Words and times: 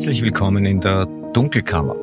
Herzlich 0.00 0.22
willkommen 0.22 0.64
in 0.64 0.80
der 0.80 1.04
Dunkelkammer. 1.34 1.94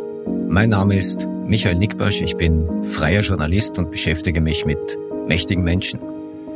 Mein 0.47 0.70
Name 0.70 0.96
ist 0.96 1.25
Michael 1.47 1.78
Nickbasch, 1.78 2.21
ich 2.21 2.38
bin 2.38 2.84
freier 2.84 3.21
Journalist 3.21 3.79
und 3.79 3.89
beschäftige 3.89 4.39
mich 4.39 4.68
mit 4.68 4.77
mächtigen 5.25 5.64
Menschen. 5.64 6.00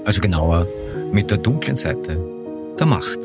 Also 0.05 0.22
genauer 0.22 0.68
mit 1.12 1.32
der 1.32 1.40
dunklen 1.40 1.77
Seite 1.77 2.23
der 2.77 2.86
Macht. 2.86 3.18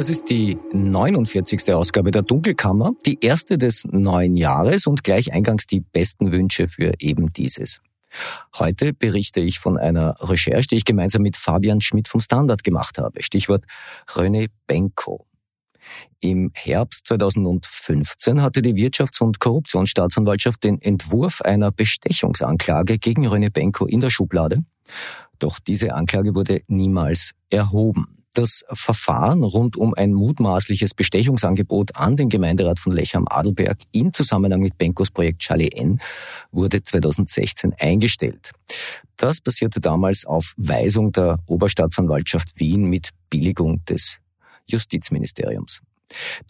Das 0.00 0.08
ist 0.08 0.30
die 0.30 0.56
49. 0.72 1.74
Ausgabe 1.74 2.10
der 2.10 2.22
Dunkelkammer, 2.22 2.92
die 3.04 3.18
erste 3.20 3.58
des 3.58 3.84
neuen 3.84 4.34
Jahres 4.34 4.86
und 4.86 5.04
gleich 5.04 5.30
eingangs 5.30 5.66
die 5.66 5.80
besten 5.80 6.32
Wünsche 6.32 6.66
für 6.68 6.94
eben 7.00 7.34
dieses. 7.34 7.82
Heute 8.58 8.94
berichte 8.94 9.40
ich 9.40 9.58
von 9.58 9.76
einer 9.76 10.16
Recherche, 10.20 10.68
die 10.68 10.76
ich 10.76 10.86
gemeinsam 10.86 11.20
mit 11.20 11.36
Fabian 11.36 11.82
Schmidt 11.82 12.08
vom 12.08 12.22
Standard 12.22 12.64
gemacht 12.64 12.96
habe. 12.96 13.22
Stichwort 13.22 13.66
René 14.08 14.48
Benko. 14.66 15.26
Im 16.20 16.50
Herbst 16.54 17.06
2015 17.08 18.40
hatte 18.40 18.62
die 18.62 18.72
Wirtschafts- 18.72 19.20
und 19.20 19.38
Korruptionsstaatsanwaltschaft 19.38 20.64
den 20.64 20.80
Entwurf 20.80 21.42
einer 21.42 21.72
Bestechungsanklage 21.72 22.96
gegen 22.96 23.28
René 23.28 23.52
Benko 23.52 23.84
in 23.84 24.00
der 24.00 24.08
Schublade. 24.08 24.64
Doch 25.38 25.58
diese 25.58 25.92
Anklage 25.92 26.34
wurde 26.34 26.62
niemals 26.68 27.32
erhoben. 27.50 28.19
Das 28.34 28.64
Verfahren 28.72 29.42
rund 29.42 29.76
um 29.76 29.92
ein 29.94 30.12
mutmaßliches 30.12 30.94
Bestechungsangebot 30.94 31.96
an 31.96 32.14
den 32.14 32.28
Gemeinderat 32.28 32.78
von 32.78 32.92
Lech 32.92 33.16
am 33.16 33.26
Adelberg 33.28 33.78
in 33.90 34.12
Zusammenhang 34.12 34.60
mit 34.60 34.78
Benkos 34.78 35.10
Projekt 35.10 35.40
Charlie 35.40 35.72
N 35.72 36.00
wurde 36.52 36.82
2016 36.82 37.74
eingestellt. 37.78 38.52
Das 39.16 39.40
passierte 39.40 39.80
damals 39.80 40.24
auf 40.24 40.54
Weisung 40.56 41.10
der 41.10 41.40
Oberstaatsanwaltschaft 41.46 42.60
Wien 42.60 42.84
mit 42.84 43.10
Billigung 43.30 43.84
des 43.84 44.18
Justizministeriums. 44.66 45.80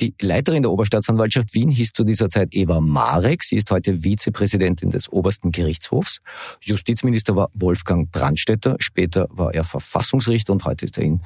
Die 0.01 0.15
Leiterin 0.21 0.63
der 0.63 0.71
Oberstaatsanwaltschaft 0.73 1.55
Wien 1.55 1.69
hieß 1.69 1.93
zu 1.93 2.05
dieser 2.05 2.29
Zeit 2.29 2.49
Eva 2.53 2.81
Marek. 2.81 3.43
Sie 3.43 3.57
ist 3.57 3.71
heute 3.71 4.03
Vizepräsidentin 4.03 4.91
des 4.91 5.11
obersten 5.13 5.51
Gerichtshofs. 5.51 6.21
Justizminister 6.61 7.37
war 7.37 7.51
Wolfgang 7.55 8.11
Brandstetter. 8.11 8.77
Später 8.79 9.27
war 9.31 9.55
er 9.55 9.65
Verfassungsrichter 9.65 10.53
und 10.53 10.65
heute 10.65 10.87
ist 10.87 10.99
er 10.99 11.05
in 11.05 11.21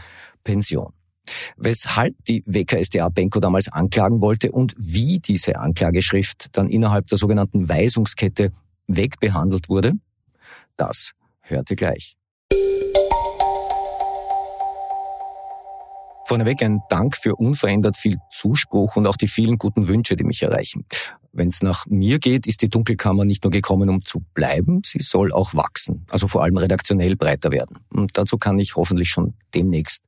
Pension. 0.44 0.92
Weshalb 1.56 2.14
die 2.26 2.42
WKSDA 2.46 3.08
Benko 3.08 3.40
damals 3.40 3.68
anklagen 3.68 4.20
wollte 4.20 4.52
und 4.52 4.74
wie 4.76 5.18
diese 5.18 5.56
Anklageschrift 5.58 6.48
dann 6.52 6.68
innerhalb 6.68 7.06
der 7.06 7.18
sogenannten 7.18 7.68
Weisungskette 7.68 8.52
wegbehandelt 8.86 9.68
wurde, 9.68 9.92
das 10.76 11.12
hörte 11.40 11.76
gleich. 11.76 12.16
Vorneweg 16.26 16.62
ein 16.62 16.80
Dank 16.88 17.16
für 17.16 17.36
unverändert 17.36 17.96
viel 17.96 18.18
Zuspruch 18.30 18.96
und 18.96 19.06
auch 19.06 19.16
die 19.16 19.28
vielen 19.28 19.58
guten 19.58 19.88
Wünsche, 19.88 20.16
die 20.16 20.24
mich 20.24 20.42
erreichen. 20.42 20.86
Wenn 21.36 21.48
es 21.48 21.62
nach 21.62 21.86
mir 21.86 22.20
geht, 22.20 22.46
ist 22.46 22.62
die 22.62 22.68
Dunkelkammer 22.68 23.24
nicht 23.24 23.42
nur 23.42 23.50
gekommen, 23.50 23.88
um 23.88 24.04
zu 24.04 24.20
bleiben, 24.34 24.82
sie 24.84 25.00
soll 25.00 25.32
auch 25.32 25.52
wachsen, 25.54 26.06
also 26.08 26.28
vor 26.28 26.44
allem 26.44 26.56
redaktionell 26.56 27.16
breiter 27.16 27.50
werden. 27.50 27.78
Und 27.90 28.16
dazu 28.16 28.38
kann 28.38 28.58
ich 28.60 28.76
hoffentlich 28.76 29.08
schon 29.08 29.34
demnächst 29.52 30.04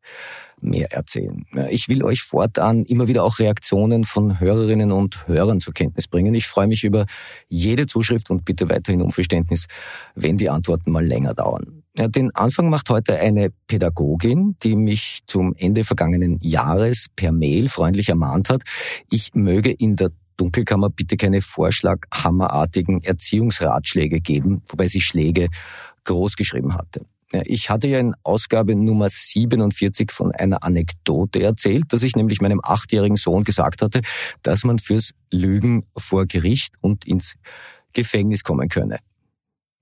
mehr 0.60 0.92
erzählen. 0.92 1.44
Ich 1.68 1.88
will 1.88 2.02
euch 2.04 2.22
fortan 2.22 2.84
immer 2.84 3.08
wieder 3.08 3.24
auch 3.24 3.40
Reaktionen 3.40 4.04
von 4.04 4.40
Hörerinnen 4.40 4.92
und 4.92 5.26
Hörern 5.26 5.60
zur 5.60 5.74
Kenntnis 5.74 6.06
bringen. 6.06 6.34
Ich 6.34 6.46
freue 6.46 6.68
mich 6.68 6.84
über 6.84 7.06
jede 7.48 7.86
Zuschrift 7.86 8.30
und 8.30 8.44
bitte 8.44 8.70
weiterhin 8.70 9.02
um 9.02 9.10
Verständnis, 9.10 9.66
wenn 10.14 10.36
die 10.36 10.48
Antworten 10.48 10.92
mal 10.92 11.04
länger 11.04 11.34
dauern. 11.34 11.82
Den 11.98 12.34
Anfang 12.34 12.68
macht 12.68 12.88
heute 12.90 13.18
eine 13.18 13.50
Pädagogin, 13.66 14.56
die 14.62 14.76
mich 14.76 15.20
zum 15.26 15.54
Ende 15.56 15.82
vergangenen 15.82 16.38
Jahres 16.40 17.06
per 17.16 17.32
Mail 17.32 17.68
freundlich 17.68 18.10
ermahnt 18.10 18.50
hat, 18.50 18.62
ich 19.10 19.34
möge 19.34 19.72
in 19.72 19.96
der 19.96 20.10
Dunkelkammer 20.36 20.90
bitte 20.90 21.16
keine 21.16 21.40
vorschlaghammerartigen 21.40 23.02
Erziehungsratschläge 23.02 24.20
geben, 24.20 24.62
wobei 24.68 24.88
sie 24.88 25.00
Schläge 25.00 25.48
groß 26.04 26.36
geschrieben 26.36 26.74
hatte. 26.74 27.06
Ich 27.44 27.70
hatte 27.70 27.88
ja 27.88 27.98
in 27.98 28.14
Ausgabe 28.22 28.76
Nummer 28.76 29.08
47 29.08 30.12
von 30.12 30.30
einer 30.32 30.62
Anekdote 30.62 31.42
erzählt, 31.42 31.92
dass 31.92 32.04
ich 32.04 32.14
nämlich 32.14 32.40
meinem 32.40 32.60
achtjährigen 32.62 33.16
Sohn 33.16 33.42
gesagt 33.42 33.82
hatte, 33.82 34.00
dass 34.42 34.64
man 34.64 34.78
fürs 34.78 35.10
Lügen 35.32 35.86
vor 35.96 36.26
Gericht 36.26 36.74
und 36.80 37.04
ins 37.04 37.34
Gefängnis 37.92 38.44
kommen 38.44 38.68
könne. 38.68 39.00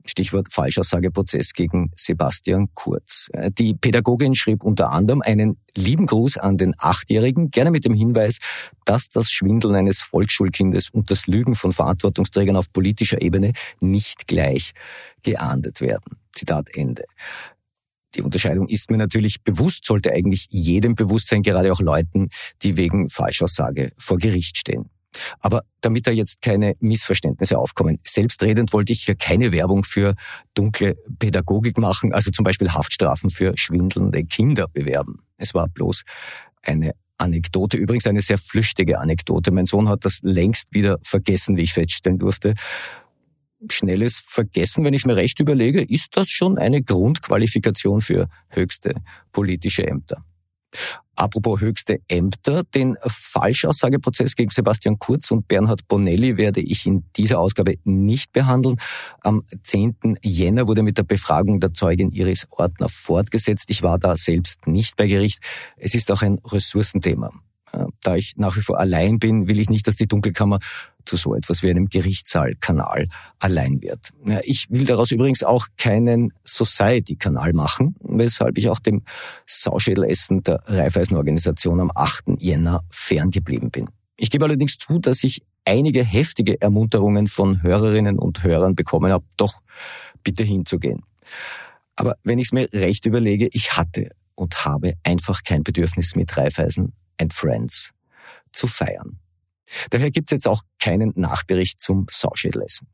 Stichwort 0.05 0.53
Falschaussageprozess 0.53 1.53
gegen 1.53 1.91
Sebastian 1.97 2.69
Kurz. 2.75 3.29
Die 3.59 3.75
Pädagogin 3.75 4.35
schrieb 4.35 4.63
unter 4.63 4.91
anderem 4.91 5.23
einen 5.23 5.59
lieben 5.77 6.07
Gruß 6.07 6.37
an 6.37 6.59
den 6.59 6.75
Achtjährigen, 6.79 7.51
gerne 7.51 7.71
mit 7.71 7.85
dem 7.85 7.95
Hinweis, 7.95 8.39
dass 8.85 9.09
das 9.09 9.31
Schwindeln 9.31 9.75
eines 9.75 10.01
Volksschulkindes 10.01 10.91
und 10.91 11.11
das 11.11 11.27
Lügen 11.27 11.55
von 11.55 11.73
Verantwortungsträgern 11.73 12.57
auf 12.57 12.73
politischer 12.73 13.23
Ebene 13.23 13.53
nicht 13.81 14.27
gleich 14.27 14.73
geahndet 15.23 15.81
werden. 15.81 16.19
Zitat 16.33 16.69
Ende. 16.77 17.05
Die 18.15 18.23
Unterscheidung 18.23 18.69
ist 18.69 18.91
mir 18.91 18.97
natürlich 18.97 19.43
bewusst, 19.43 19.85
sollte 19.87 20.13
eigentlich 20.13 20.47
jedem 20.51 20.95
bewusst 20.95 21.29
sein, 21.29 21.43
gerade 21.43 21.73
auch 21.73 21.81
Leuten, 21.81 22.29
die 22.63 22.77
wegen 22.77 23.11
Falschaussage 23.11 23.93
vor 23.99 24.19
Gericht 24.19 24.57
stehen. 24.57 24.91
Aber 25.41 25.63
damit 25.81 26.07
da 26.07 26.11
jetzt 26.11 26.43
keine 26.43 26.75
Missverständnisse 26.81 27.59
aufkommen, 27.59 27.99
selbstredend 28.05 28.73
wollte 28.73 28.93
ich 28.93 29.03
hier 29.03 29.15
keine 29.15 29.53
Werbung 29.53 29.85
für 29.85 30.15
dunkle 30.55 30.97
Pädagogik 31.19 31.79
machen, 31.79 32.13
also 32.13 32.31
zum 32.31 32.45
Beispiel 32.45 32.73
Haftstrafen 32.73 33.31
für 33.31 33.53
schwindelnde 33.57 34.25
Kinder 34.25 34.69
bewerben. 34.69 35.21
Es 35.37 35.55
war 35.55 35.69
bloß 35.69 36.05
eine 36.63 36.93
Anekdote, 37.19 37.77
übrigens 37.77 38.07
eine 38.07 38.23
sehr 38.23 38.39
flüchtige 38.39 38.99
Anekdote. 38.99 39.53
Mein 39.53 39.67
Sohn 39.67 39.89
hat 39.89 40.05
das 40.05 40.21
längst 40.23 40.73
wieder 40.73 40.99
vergessen, 41.03 41.57
wie 41.57 41.63
ich 41.63 41.73
feststellen 41.73 42.19
durfte 42.19 42.55
schnelles 43.71 44.23
Vergessen, 44.27 44.85
wenn 44.85 44.95
ich 44.95 45.07
mir 45.07 45.17
recht 45.17 45.41
überlege, 45.41 45.83
ist 45.83 46.17
das 46.17 46.31
schon 46.31 46.59
eine 46.59 46.83
Grundqualifikation 46.83 48.01
für 48.01 48.29
höchste 48.49 48.95
politische 49.33 49.87
Ämter. 49.87 50.25
Apropos 51.17 51.61
höchste 51.61 52.01
Ämter, 52.09 52.65
den 52.75 52.97
Falschaussageprozess 53.07 54.35
gegen 54.35 54.51
Sebastian 54.51 54.99
Kurz 54.99 55.31
und 55.31 55.47
Bernhard 55.47 55.87
Bonelli 55.87 56.37
werde 56.37 56.61
ich 56.61 56.87
in 56.87 57.05
dieser 57.17 57.39
Ausgabe 57.39 57.77
nicht 57.85 58.33
behandeln. 58.33 58.81
Am 59.21 59.45
10. 59.63 60.19
Jänner 60.23 60.67
wurde 60.67 60.83
mit 60.83 60.99
der 60.99 61.05
Befragung 61.05 61.61
der 61.61 61.73
Zeugin 61.73 62.11
Iris 62.11 62.49
Ortner 62.51 62.89
fortgesetzt. 62.89 63.67
Ich 63.69 63.83
war 63.83 63.99
da 63.99 64.17
selbst 64.17 64.67
nicht 64.67 64.97
bei 64.97 65.07
Gericht. 65.07 65.39
Es 65.77 65.95
ist 65.95 66.11
auch 66.11 66.23
ein 66.23 66.41
Ressourcenthema. 66.45 67.33
Da 68.03 68.17
ich 68.17 68.35
nach 68.37 68.57
wie 68.57 68.61
vor 68.61 68.79
allein 68.79 69.19
bin, 69.19 69.49
will 69.49 69.59
ich 69.59 69.69
nicht, 69.69 69.87
dass 69.87 69.97
die 69.97 70.07
Dunkelkammer 70.07 70.59
zu 71.05 71.17
so 71.17 71.35
etwas 71.35 71.63
wie 71.63 71.71
einem 71.71 71.89
Gerichtssaalkanal 71.89 73.09
allein 73.39 73.83
wird. 73.83 74.11
Ich 74.43 74.71
will 74.71 74.85
daraus 74.85 75.11
übrigens 75.11 75.43
auch 75.43 75.67
keinen 75.77 76.33
Society-Kanal 76.45 77.53
machen, 77.53 77.97
weshalb 78.01 78.57
ich 78.59 78.69
auch 78.69 78.79
dem 78.79 79.03
Sauschädelessen 79.47 80.43
der 80.43 80.63
Raiffeisenorganisation 80.67 81.81
am 81.81 81.91
8. 81.95 82.25
Jänner 82.39 82.85
ferngeblieben 82.91 83.71
bin. 83.71 83.89
Ich 84.17 84.31
gebe 84.31 84.45
allerdings 84.45 84.79
zu, 84.79 84.99
dass 84.99 85.25
ich 85.25 85.43
einige 85.65 86.05
heftige 86.05 86.61
Ermunterungen 86.61 87.27
von 87.27 87.63
Hörerinnen 87.63 88.19
und 88.19 88.43
Hörern 88.45 88.75
bekommen 88.75 89.13
habe, 89.13 89.25
doch 89.37 89.61
bitte 90.23 90.45
hinzugehen. 90.45 91.03
Aber 91.97 92.17
wenn 92.23 92.39
ich 92.39 92.47
es 92.47 92.53
mir 92.53 92.69
recht 92.73 93.07
überlege, 93.07 93.49
ich 93.53 93.77
hatte 93.77 94.11
und 94.35 94.65
habe 94.65 94.95
einfach 95.05 95.43
kein 95.45 95.63
Bedürfnis 95.63 96.17
mit 96.17 96.37
Raiffeisen 96.37 96.93
and 97.21 97.33
Friends 97.33 97.91
zu 98.53 98.67
feiern. 98.67 99.19
Daher 99.91 100.11
gibt 100.11 100.31
es 100.31 100.37
jetzt 100.37 100.49
auch 100.49 100.63
keinen 100.81 101.13
Nachbericht 101.17 101.81
zum 101.81 102.07
Sauschädelessen. 102.11 102.89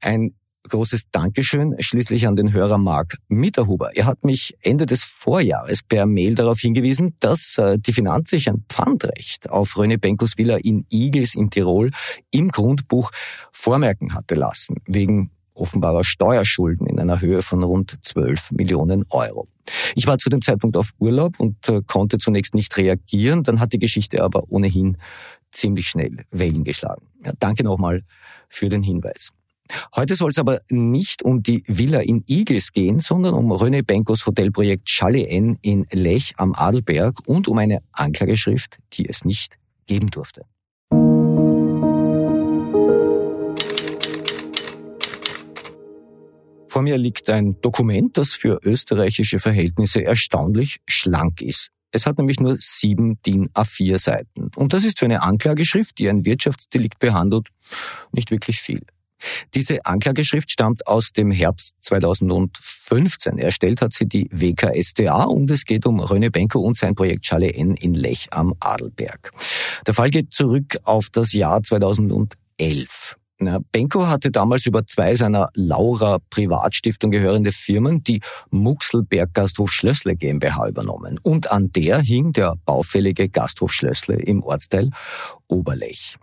Ein 0.00 0.34
großes 0.68 1.10
Dankeschön 1.10 1.74
schließlich 1.78 2.26
an 2.26 2.36
den 2.36 2.52
Hörer 2.52 2.78
Mark 2.78 3.16
Mitterhuber. 3.28 3.96
Er 3.96 4.06
hat 4.06 4.24
mich 4.24 4.56
Ende 4.60 4.86
des 4.86 5.04
Vorjahres 5.04 5.82
per 5.82 6.06
Mail 6.06 6.34
darauf 6.34 6.60
hingewiesen, 6.60 7.16
dass 7.20 7.58
äh, 7.58 7.78
die 7.78 7.92
Finanz 7.92 8.30
sich 8.30 8.48
ein 8.48 8.64
Pfandrecht 8.68 9.50
auf 9.50 9.76
Röne 9.76 9.98
Benkos 9.98 10.36
Villa 10.36 10.56
in 10.56 10.86
Igels 10.90 11.34
in 11.34 11.50
Tirol 11.50 11.90
im 12.30 12.48
Grundbuch 12.50 13.10
vormerken 13.50 14.14
hatte 14.14 14.34
lassen, 14.34 14.76
wegen 14.86 15.30
offenbarer 15.60 16.04
Steuerschulden 16.04 16.86
in 16.86 16.98
einer 16.98 17.20
Höhe 17.20 17.42
von 17.42 17.62
rund 17.62 17.98
12 18.02 18.52
Millionen 18.52 19.04
Euro. 19.10 19.48
Ich 19.94 20.06
war 20.06 20.18
zu 20.18 20.30
dem 20.30 20.42
Zeitpunkt 20.42 20.76
auf 20.76 20.90
Urlaub 20.98 21.38
und 21.38 21.68
äh, 21.68 21.82
konnte 21.86 22.18
zunächst 22.18 22.54
nicht 22.54 22.76
reagieren, 22.76 23.42
dann 23.42 23.60
hat 23.60 23.72
die 23.72 23.78
Geschichte 23.78 24.22
aber 24.22 24.44
ohnehin 24.48 24.96
ziemlich 25.52 25.88
schnell 25.88 26.24
Wellen 26.30 26.64
geschlagen. 26.64 27.06
Ja, 27.24 27.32
danke 27.38 27.64
nochmal 27.64 28.02
für 28.48 28.68
den 28.68 28.82
Hinweis. 28.82 29.30
Heute 29.94 30.16
soll 30.16 30.30
es 30.30 30.38
aber 30.38 30.62
nicht 30.68 31.22
um 31.22 31.42
die 31.42 31.62
Villa 31.66 32.00
in 32.00 32.24
Igels 32.26 32.72
gehen, 32.72 32.98
sondern 32.98 33.34
um 33.34 33.52
René 33.52 33.84
Benkos 33.84 34.26
Hotelprojekt 34.26 34.88
Chalet 34.88 35.28
N 35.28 35.58
in 35.62 35.86
Lech 35.92 36.34
am 36.38 36.54
Adelberg 36.54 37.16
und 37.26 37.46
um 37.46 37.58
eine 37.58 37.78
Anklageschrift, 37.92 38.78
die 38.94 39.08
es 39.08 39.24
nicht 39.24 39.56
geben 39.86 40.08
durfte. 40.08 40.44
Vor 46.70 46.82
mir 46.82 46.98
liegt 46.98 47.28
ein 47.28 47.60
Dokument, 47.62 48.16
das 48.16 48.32
für 48.32 48.60
österreichische 48.62 49.40
Verhältnisse 49.40 50.04
erstaunlich 50.04 50.78
schlank 50.86 51.42
ist. 51.42 51.70
Es 51.90 52.06
hat 52.06 52.16
nämlich 52.16 52.38
nur 52.38 52.56
sieben 52.60 53.20
DIN 53.26 53.48
A4 53.54 53.98
Seiten. 53.98 54.52
Und 54.54 54.72
das 54.72 54.84
ist 54.84 55.00
für 55.00 55.06
eine 55.06 55.22
Anklageschrift, 55.22 55.98
die 55.98 56.08
ein 56.08 56.24
Wirtschaftsdelikt 56.24 57.00
behandelt, 57.00 57.48
nicht 58.12 58.30
wirklich 58.30 58.60
viel. 58.60 58.82
Diese 59.52 59.84
Anklageschrift 59.84 60.48
stammt 60.52 60.86
aus 60.86 61.10
dem 61.10 61.32
Herbst 61.32 61.74
2015. 61.80 63.38
Erstellt 63.38 63.82
hat 63.82 63.92
sie 63.92 64.06
die 64.06 64.28
WKSDA 64.30 65.24
und 65.24 65.50
es 65.50 65.64
geht 65.64 65.86
um 65.86 66.00
René 66.00 66.30
Benko 66.30 66.60
und 66.60 66.76
sein 66.76 66.94
Projekt 66.94 67.22
Charlie 67.22 67.52
N 67.52 67.74
in 67.74 67.94
Lech 67.94 68.28
am 68.30 68.54
Adelberg. 68.60 69.32
Der 69.88 69.94
Fall 69.94 70.10
geht 70.10 70.32
zurück 70.32 70.78
auf 70.84 71.08
das 71.10 71.32
Jahr 71.32 71.64
2011. 71.64 73.16
Na, 73.42 73.58
Benko 73.72 74.06
hatte 74.06 74.30
damals 74.30 74.66
über 74.66 74.86
zwei 74.86 75.14
seiner 75.14 75.48
Laura 75.54 76.18
Privatstiftung 76.28 77.10
gehörende 77.10 77.52
Firmen 77.52 78.04
die 78.04 78.20
Muxelberg 78.50 79.32
Gasthof 79.32 79.72
Schlössle 79.72 80.14
GmbH 80.14 80.68
übernommen. 80.68 81.18
Und 81.22 81.50
an 81.50 81.72
der 81.72 82.00
hing 82.00 82.34
der 82.34 82.56
baufällige 82.66 83.30
Gasthof 83.30 83.72
Schlössle 83.72 84.16
im 84.16 84.42
Ortsteil 84.42 84.90
Oberlech. 85.48 86.18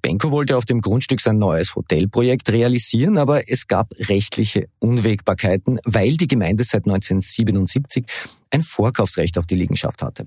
Benko 0.00 0.30
wollte 0.30 0.56
auf 0.56 0.64
dem 0.64 0.80
Grundstück 0.80 1.20
sein 1.20 1.36
neues 1.36 1.74
Hotelprojekt 1.74 2.50
realisieren, 2.50 3.18
aber 3.18 3.50
es 3.50 3.66
gab 3.66 3.92
rechtliche 3.98 4.68
Unwägbarkeiten, 4.78 5.78
weil 5.84 6.16
die 6.16 6.28
Gemeinde 6.28 6.64
seit 6.64 6.86
1977 6.86 8.06
ein 8.50 8.62
Vorkaufsrecht 8.62 9.36
auf 9.36 9.46
die 9.46 9.56
Liegenschaft 9.56 10.00
hatte. 10.02 10.26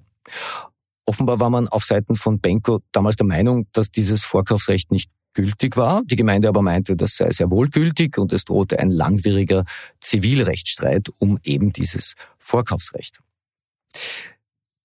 Offenbar 1.08 1.40
war 1.40 1.50
man 1.50 1.68
auf 1.68 1.86
Seiten 1.86 2.16
von 2.16 2.40
Benko 2.40 2.82
damals 2.92 3.16
der 3.16 3.26
Meinung, 3.26 3.66
dass 3.72 3.90
dieses 3.90 4.24
Vorkaufsrecht 4.24 4.92
nicht 4.92 5.10
gültig 5.34 5.78
war. 5.78 6.02
Die 6.06 6.16
Gemeinde 6.16 6.48
aber 6.48 6.62
meinte, 6.62 6.96
das 6.96 7.16
sei 7.16 7.30
sehr 7.32 7.50
wohl 7.50 7.70
gültig 7.70 8.18
und 8.18 8.34
es 8.34 8.46
drohte 8.46 8.80
ein 8.80 8.92
langwieriger 8.92 9.66
Zivilrechtsstreit 10.00 11.10
um 11.20 11.40
eben 11.44 11.72
dieses 11.72 12.16
Vorkaufsrecht. 12.38 13.20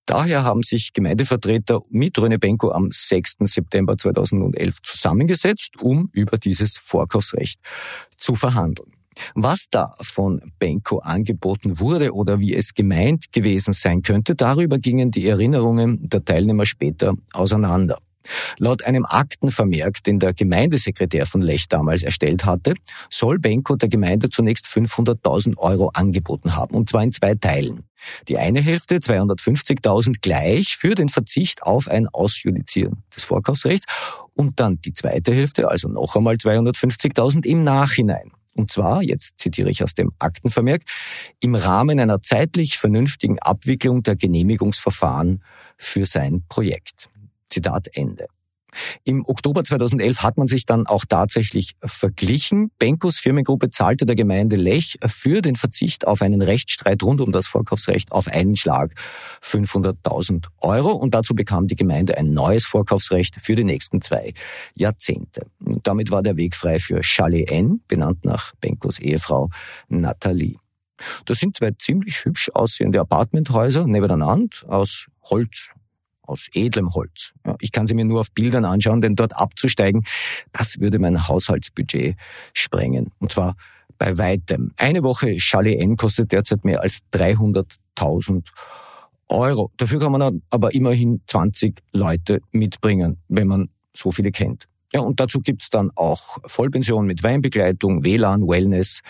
Daher 0.07 0.45
haben 0.45 0.63
sich 0.63 0.93
Gemeindevertreter 0.93 1.81
mit 1.89 2.19
Röne 2.19 2.39
Benko 2.39 2.71
am 2.73 2.91
6. 2.93 3.37
September 3.45 3.97
2011 3.97 4.83
zusammengesetzt, 4.83 5.77
um 5.81 6.11
über 6.13 6.37
dieses 6.37 6.77
Vorkaufsrecht 6.77 7.59
zu 8.17 8.35
verhandeln. 8.35 8.93
Was 9.35 9.69
da 9.71 9.95
von 10.03 10.53
Benko 10.59 10.99
angeboten 10.99 11.79
wurde 11.79 12.13
oder 12.13 12.41
wie 12.41 12.55
es 12.55 12.75
gemeint 12.75 13.33
gewesen 13.33 13.73
sein 13.73 14.03
könnte, 14.03 14.35
darüber 14.35 14.79
gingen 14.79 15.11
die 15.11 15.27
Erinnerungen 15.27 16.09
der 16.09 16.25
Teilnehmer 16.25 16.67
später 16.67 17.15
auseinander. 17.33 17.99
Laut 18.59 18.85
einem 18.85 19.05
Aktenvermerk, 19.05 20.03
den 20.05 20.19
der 20.19 20.33
Gemeindesekretär 20.33 21.27
von 21.27 21.43
Lech 21.43 21.69
damals 21.69 22.03
erstellt 22.03 22.45
hatte, 22.45 22.75
soll 23.11 23.39
Benko 23.39 23.77
der 23.77 23.89
Gemeinde 23.89 24.31
zunächst 24.31 24.67
500.000 24.67 25.57
Euro 25.59 25.91
angeboten 25.95 26.57
haben, 26.57 26.75
und 26.75 26.89
zwar 26.89 27.03
in 27.03 27.13
zwei 27.13 27.35
Teilen. 27.35 27.85
Die 28.29 28.39
eine 28.39 28.61
Hälfte, 28.61 28.97
250.000 28.97 30.17
gleich, 30.21 30.77
für 30.77 30.95
den 30.95 31.09
Verzicht 31.09 31.63
auf 31.63 31.89
ein 31.89 32.09
Ausjudizieren 32.09 33.03
des 33.15 33.25
Vorkaufsrechts 33.25 33.87
und 34.35 34.61
dann 34.61 34.81
die 34.81 34.93
zweite 34.93 35.33
Hälfte, 35.33 35.69
also 35.69 35.89
noch 35.89 36.17
einmal 36.17 36.35
250.000 36.35 37.45
im 37.47 37.65
Nachhinein. 37.65 38.33
Und 38.55 38.71
zwar, 38.71 39.03
jetzt 39.03 39.39
zitiere 39.39 39.69
ich 39.69 39.83
aus 39.83 39.95
dem 39.95 40.13
Aktenvermerk, 40.19 40.83
im 41.41 41.55
Rahmen 41.55 41.99
einer 41.99 42.23
zeitlich 42.23 42.79
vernünftigen 42.79 43.39
Abwicklung 43.41 44.03
der 44.03 44.17
Genehmigungsverfahren 44.17 45.43
für 45.77 46.07
sein 46.07 46.45
Projekt. 46.49 47.11
Zitat 47.55 47.89
Ende. 47.93 48.27
Im 49.05 49.25
Oktober 49.27 49.65
2011 49.65 50.23
hat 50.23 50.37
man 50.37 50.47
sich 50.47 50.67
dann 50.67 50.87
auch 50.87 51.05
tatsächlich 51.09 51.77
verglichen. 51.85 52.71
Benkos 52.79 53.19
Firmengruppe 53.19 53.71
zahlte 53.71 54.07
der 54.07 54.17
Gemeinde 54.17 54.57
Lech 54.57 54.99
für 55.07 55.43
den 55.43 55.57
Verzicht 55.57 56.07
auf 56.07 56.23
einen 56.23 56.43
Rechtsstreit 56.43 57.03
rund 57.03 57.21
um 57.21 57.33
das 57.33 57.47
Vorkaufsrecht 57.47 58.13
auf 58.13 58.29
einen 58.29 58.57
Schlag 58.57 58.95
500.000 59.43 60.47
Euro 60.61 60.91
und 60.93 61.15
dazu 61.15 61.35
bekam 61.35 61.67
die 61.67 61.77
Gemeinde 61.77 62.17
ein 62.19 62.31
neues 62.31 62.65
Vorkaufsrecht 62.65 63.37
für 63.41 63.55
die 63.55 63.65
nächsten 63.65 64.01
zwei 64.01 64.35
Jahrzehnte. 64.75 65.47
Damit 65.61 66.11
war 66.11 66.23
der 66.23 66.37
Weg 66.37 66.55
frei 66.57 66.79
für 66.79 67.03
Chalet 67.03 67.51
N, 67.51 67.81
benannt 67.89 68.25
nach 68.25 68.53
Benkos 68.61 68.99
Ehefrau 68.99 69.51
Nathalie. 69.89 70.57
Das 71.25 71.39
sind 71.39 71.57
zwei 71.57 71.73
ziemlich 71.73 72.25
hübsch 72.25 72.51
aussehende 72.55 73.01
Apartmenthäuser 73.01 73.87
nebeneinander 73.87 74.57
aus 74.69 75.07
Holz 75.23 75.71
aus 76.27 76.49
edlem 76.53 76.95
Holz. 76.95 77.33
Ja, 77.47 77.57
ich 77.61 77.73
kann 77.73 77.87
sie 77.87 77.95
mir 77.95 78.05
nur 78.05 78.21
auf 78.21 78.31
Bildern 78.33 78.65
anschauen, 78.65 79.01
denn 79.01 79.17
dort 79.17 79.37
abzusteigen, 79.37 80.05
das 80.53 80.81
würde 80.81 80.99
mein 80.99 81.29
Haushaltsbudget 81.29 82.17
sprengen. 82.53 83.11
Und 83.19 83.33
zwar 83.33 83.57
bei 83.99 84.19
weitem. 84.19 84.73
Eine 84.77 85.03
Woche 85.03 85.39
Chalet 85.39 85.81
N 85.81 85.97
kostet 85.97 86.33
derzeit 86.33 86.65
mehr 86.65 86.81
als 86.83 87.01
300.000 87.13 88.47
Euro. 89.29 89.71
Dafür 89.77 90.01
kann 90.01 90.13
man 90.13 90.43
aber 90.51 90.75
immerhin 90.75 91.23
20 91.27 91.81
Leute 91.93 92.41
mitbringen, 92.51 93.19
wenn 93.29 93.47
man 93.47 93.69
so 93.95 94.11
viele 94.11 94.31
kennt. 94.33 94.67
Ja, 94.93 95.01
und 95.01 95.19
dazu 95.19 95.41
gibt's 95.41 95.71
dann 95.71 95.91
auch 95.95 96.39
Vollpension 96.47 97.07
mit 97.07 97.23
Weinbegleitung, 97.23 98.05
WLAN, 98.05 98.47
Wellness, 98.47 99.01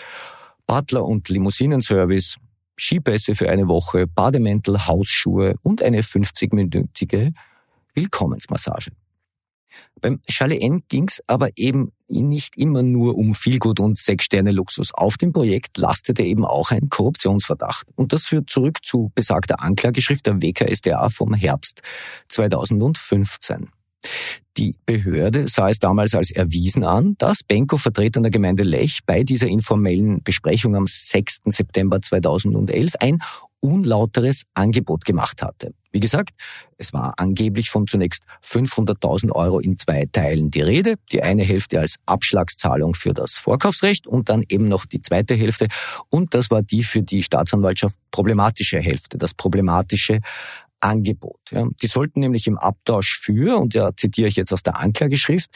Butler 0.65 1.05
und 1.05 1.29
Limousinenservice, 1.29 2.37
Skipässe 2.77 3.35
für 3.35 3.49
eine 3.49 3.67
Woche, 3.67 4.07
Bademäntel, 4.07 4.87
Hausschuhe 4.87 5.55
und 5.61 5.81
eine 5.81 6.01
50-minütige 6.01 7.33
Willkommensmassage. 7.93 8.91
Beim 10.01 10.21
Chalet 10.29 10.61
N 10.61 10.83
ging's 10.87 11.21
aber 11.27 11.49
eben 11.55 11.91
nicht 12.07 12.57
immer 12.57 12.83
nur 12.83 13.17
um 13.17 13.33
Vielgut 13.33 13.79
und 13.79 13.97
Sechs-Sterne-Luxus. 13.97 14.93
Auf 14.93 15.17
dem 15.17 15.33
Projekt 15.33 15.77
lastete 15.77 16.23
eben 16.23 16.45
auch 16.45 16.71
ein 16.71 16.89
Korruptionsverdacht. 16.89 17.87
Und 17.95 18.13
das 18.13 18.25
führt 18.25 18.49
zurück 18.49 18.79
zu 18.83 19.11
besagter 19.15 19.61
Anklageschrift 19.61 20.25
der 20.25 20.41
WKSDA 20.41 21.09
vom 21.09 21.33
Herbst 21.33 21.81
2015. 22.29 23.69
Die 24.57 24.75
Behörde 24.85 25.47
sah 25.47 25.69
es 25.69 25.79
damals 25.79 26.15
als 26.15 26.31
erwiesen 26.31 26.83
an, 26.83 27.15
dass 27.17 27.43
Benko 27.43 27.77
Vertreter 27.77 28.21
der 28.21 28.31
Gemeinde 28.31 28.63
Lech 28.63 28.99
bei 29.05 29.23
dieser 29.23 29.47
informellen 29.47 30.23
Besprechung 30.23 30.75
am 30.75 30.87
6. 30.87 31.41
September 31.47 32.01
2011 32.01 32.93
ein 32.99 33.19
unlauteres 33.59 34.43
Angebot 34.53 35.05
gemacht 35.05 35.41
hatte. 35.41 35.73
Wie 35.91 35.99
gesagt, 35.99 36.31
es 36.77 36.93
war 36.93 37.13
angeblich 37.17 37.69
von 37.69 37.87
zunächst 37.87 38.23
500.000 38.43 39.31
Euro 39.31 39.59
in 39.59 39.77
zwei 39.77 40.05
Teilen 40.11 40.51
die 40.51 40.61
Rede. 40.61 40.95
Die 41.11 41.23
eine 41.23 41.43
Hälfte 41.43 41.79
als 41.79 41.95
Abschlagszahlung 42.05 42.93
für 42.93 43.13
das 43.13 43.37
Vorkaufsrecht 43.37 44.05
und 44.05 44.29
dann 44.29 44.43
eben 44.49 44.67
noch 44.67 44.85
die 44.85 45.01
zweite 45.01 45.35
Hälfte. 45.35 45.67
Und 46.09 46.33
das 46.33 46.51
war 46.51 46.61
die 46.61 46.83
für 46.83 47.01
die 47.01 47.23
Staatsanwaltschaft 47.23 47.97
problematische 48.11 48.79
Hälfte, 48.79 49.17
das 49.17 49.33
problematische 49.33 50.19
Angebot. 50.85 51.39
Ja. 51.51 51.67
Die 51.81 51.87
sollten 51.87 52.19
nämlich 52.19 52.47
im 52.47 52.57
Abtausch 52.57 53.17
für, 53.19 53.59
und 53.59 53.75
da 53.75 53.95
zitiere 53.97 54.27
ich 54.27 54.35
jetzt 54.35 54.53
aus 54.53 54.61
der 54.61 54.77
Anklageschrift, 54.77 55.49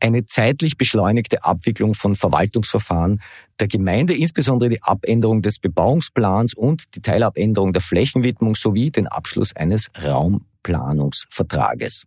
eine 0.00 0.26
zeitlich 0.26 0.76
beschleunigte 0.76 1.44
Abwicklung 1.44 1.94
von 1.94 2.14
Verwaltungsverfahren 2.14 3.20
der 3.58 3.68
Gemeinde, 3.68 4.14
insbesondere 4.14 4.70
die 4.70 4.82
Abänderung 4.82 5.42
des 5.42 5.58
Bebauungsplans 5.58 6.54
und 6.54 6.94
die 6.94 7.02
Teilabänderung 7.02 7.72
der 7.72 7.82
Flächenwidmung 7.82 8.54
sowie 8.54 8.90
den 8.90 9.08
Abschluss 9.08 9.56
eines 9.56 9.90
Raumplanungsvertrages 10.00 12.06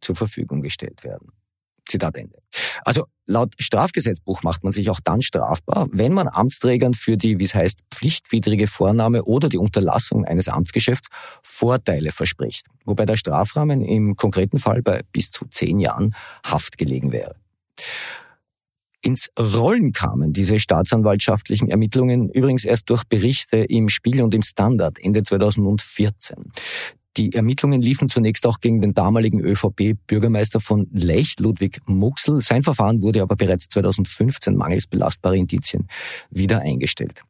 zur 0.00 0.14
Verfügung 0.14 0.62
gestellt 0.62 1.02
werden. 1.02 1.32
Zitat 1.86 2.16
Ende. 2.16 2.38
Also 2.84 3.04
laut 3.26 3.54
Strafgesetzbuch 3.58 4.42
macht 4.42 4.64
man 4.64 4.72
sich 4.72 4.90
auch 4.90 5.00
dann 5.02 5.22
strafbar, 5.22 5.88
wenn 5.92 6.12
man 6.12 6.28
Amtsträgern 6.28 6.94
für 6.94 7.16
die, 7.16 7.38
wie 7.38 7.44
es 7.44 7.54
heißt, 7.54 7.80
pflichtwidrige 7.90 8.66
Vornahme 8.66 9.24
oder 9.24 9.48
die 9.48 9.58
Unterlassung 9.58 10.24
eines 10.24 10.48
Amtsgeschäfts 10.48 11.08
Vorteile 11.42 12.12
verspricht, 12.12 12.66
wobei 12.84 13.06
der 13.06 13.16
Strafrahmen 13.16 13.82
im 13.82 14.16
konkreten 14.16 14.58
Fall 14.58 14.82
bei 14.82 15.02
bis 15.12 15.30
zu 15.30 15.46
zehn 15.46 15.78
Jahren 15.78 16.14
Haft 16.44 16.78
gelegen 16.78 17.12
wäre. 17.12 17.36
Ins 19.04 19.30
Rollen 19.38 19.92
kamen 19.92 20.32
diese 20.32 20.58
staatsanwaltschaftlichen 20.58 21.68
Ermittlungen 21.68 22.30
übrigens 22.30 22.64
erst 22.64 22.88
durch 22.88 23.04
Berichte 23.04 23.58
im 23.58 23.90
Spiegel 23.90 24.22
und 24.22 24.32
im 24.32 24.40
Standard 24.40 24.98
Ende 24.98 25.22
2014. 25.22 26.52
Die 27.16 27.32
Ermittlungen 27.32 27.80
liefen 27.80 28.08
zunächst 28.08 28.46
auch 28.46 28.60
gegen 28.60 28.80
den 28.80 28.94
damaligen 28.94 29.40
ÖVP-Bürgermeister 29.40 30.58
von 30.60 30.88
Lech, 30.92 31.36
Ludwig 31.38 31.80
Muxel. 31.86 32.40
Sein 32.40 32.62
Verfahren 32.62 33.02
wurde 33.02 33.22
aber 33.22 33.36
bereits 33.36 33.68
2015 33.68 34.56
mangels 34.56 34.86
belastbarer 34.86 35.34
Indizien 35.34 35.88
wieder 36.30 36.60
eingestellt. 36.60 37.22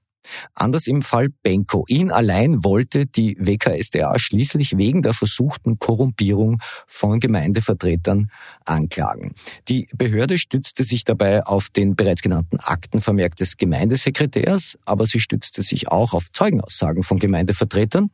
Anders 0.55 0.87
im 0.87 1.03
Fall 1.03 1.29
Benko. 1.43 1.85
Ihn 1.88 2.11
allein 2.11 2.64
wollte 2.64 3.07
die 3.07 3.37
WKSDA 3.38 4.19
schließlich 4.19 4.76
wegen 4.79 5.03
der 5.03 5.12
versuchten 5.12 5.79
Korrumpierung 5.79 6.61
von 6.87 7.21
Gemeindevertretern 7.21 8.31
anklagen. 8.64 9.35
Die 9.69 9.87
Behörde 9.95 10.38
stützte 10.38 10.85
sich 10.85 11.05
dabei 11.05 11.45
auf 11.45 11.69
den 11.69 11.95
bereits 11.95 12.23
genannten 12.23 12.59
Aktenvermerk 12.59 13.37
des 13.37 13.57
Gemeindesekretärs, 13.57 14.79
aber 14.85 15.07
sie 15.07 15.21
stützte 15.21 15.62
sich 15.62 15.88
auch 15.88 16.14
auf 16.14 16.33
Zeugenaussagen 16.33 17.03
von 17.03 17.19
Gemeindevertretern 17.19 18.11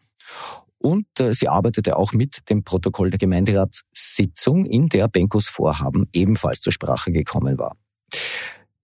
und 0.80 1.06
äh, 1.18 1.32
sie 1.32 1.48
arbeitete 1.48 1.96
auch 1.96 2.12
mit 2.12 2.48
dem 2.48 2.64
Protokoll 2.64 3.10
der 3.10 3.18
Gemeinderatssitzung, 3.18 4.64
in 4.64 4.88
der 4.88 5.08
Benkos 5.08 5.48
Vorhaben 5.48 6.08
ebenfalls 6.12 6.60
zur 6.60 6.72
Sprache 6.72 7.12
gekommen 7.12 7.58
war. 7.58 7.76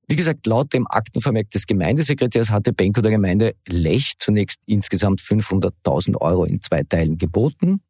Wie 0.08 0.14
gesagt, 0.14 0.46
laut 0.46 0.72
dem 0.72 0.86
Aktenvermerk 0.86 1.50
des 1.50 1.66
Gemeindesekretärs 1.66 2.50
hatte 2.50 2.72
Benko 2.72 3.00
der 3.00 3.10
Gemeinde 3.10 3.56
Lech 3.66 4.14
zunächst 4.18 4.60
insgesamt 4.66 5.20
500.000 5.20 6.16
Euro 6.20 6.44
in 6.44 6.60
zwei 6.60 6.84
Teilen 6.84 7.18
geboten, 7.18 7.80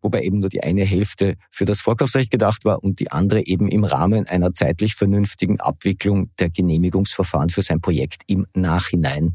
wobei 0.00 0.22
eben 0.22 0.38
nur 0.38 0.50
die 0.50 0.62
eine 0.62 0.84
Hälfte 0.84 1.36
für 1.50 1.64
das 1.64 1.80
Vorkaufsrecht 1.80 2.30
gedacht 2.30 2.64
war 2.64 2.84
und 2.84 3.00
die 3.00 3.10
andere 3.10 3.44
eben 3.44 3.68
im 3.68 3.82
Rahmen 3.82 4.28
einer 4.28 4.52
zeitlich 4.52 4.94
vernünftigen 4.94 5.58
Abwicklung 5.58 6.30
der 6.38 6.50
Genehmigungsverfahren 6.50 7.48
für 7.48 7.62
sein 7.62 7.80
Projekt 7.80 8.22
im 8.28 8.46
Nachhinein 8.54 9.34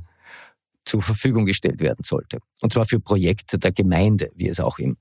zur 0.89 1.01
Verfügung 1.01 1.45
gestellt 1.45 1.79
werden 1.79 2.03
sollte. 2.03 2.39
Und 2.61 2.73
zwar 2.73 2.85
für 2.85 2.99
Projekte 2.99 3.57
der 3.57 3.71
Gemeinde, 3.71 4.31
wie 4.35 4.49
es 4.49 4.59
auch 4.59 4.79
im 4.79 4.97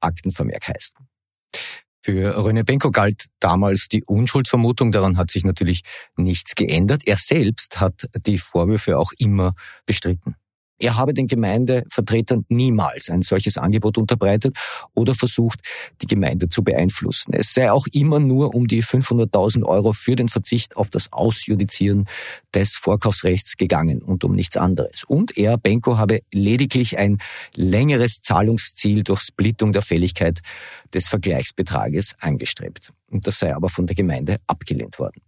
Aktenvermerk 0.00 0.68
heißt. 0.68 0.96
Für 2.02 2.38
René 2.38 2.64
Benko 2.64 2.90
galt 2.90 3.26
damals 3.40 3.88
die 3.88 4.04
Unschuldsvermutung, 4.04 4.92
daran 4.92 5.16
hat 5.16 5.30
sich 5.30 5.44
natürlich 5.44 5.82
nichts 6.16 6.54
geändert. 6.54 7.02
Er 7.06 7.16
selbst 7.16 7.80
hat 7.80 8.08
die 8.26 8.38
Vorwürfe 8.38 8.98
auch 8.98 9.12
immer 9.18 9.54
bestritten. 9.86 10.36
Er 10.78 10.96
habe 10.96 11.14
den 11.14 11.28
Gemeindevertretern 11.28 12.44
niemals 12.48 13.08
ein 13.08 13.22
solches 13.22 13.56
Angebot 13.58 13.96
unterbreitet 13.96 14.56
oder 14.92 15.14
versucht, 15.14 15.60
die 16.02 16.06
Gemeinde 16.06 16.48
zu 16.48 16.64
beeinflussen. 16.64 17.32
Es 17.32 17.52
sei 17.52 17.70
auch 17.70 17.86
immer 17.92 18.18
nur 18.18 18.54
um 18.54 18.66
die 18.66 18.82
500.000 18.82 19.64
Euro 19.64 19.92
für 19.92 20.16
den 20.16 20.28
Verzicht 20.28 20.76
auf 20.76 20.90
das 20.90 21.12
Ausjudizieren 21.12 22.06
des 22.52 22.76
Vorkaufsrechts 22.76 23.56
gegangen 23.56 24.02
und 24.02 24.24
um 24.24 24.34
nichts 24.34 24.56
anderes. 24.56 25.04
Und 25.04 25.36
er, 25.36 25.58
Benko, 25.58 25.96
habe 25.96 26.22
lediglich 26.32 26.98
ein 26.98 27.18
längeres 27.54 28.20
Zahlungsziel 28.20 29.04
durch 29.04 29.20
Splittung 29.20 29.72
der 29.72 29.82
Fälligkeit 29.82 30.40
des 30.92 31.06
Vergleichsbetrages 31.06 32.14
angestrebt. 32.18 32.92
Und 33.10 33.26
das 33.28 33.38
sei 33.38 33.54
aber 33.54 33.68
von 33.68 33.86
der 33.86 33.94
Gemeinde 33.94 34.38
abgelehnt 34.48 34.98
worden. 34.98 35.22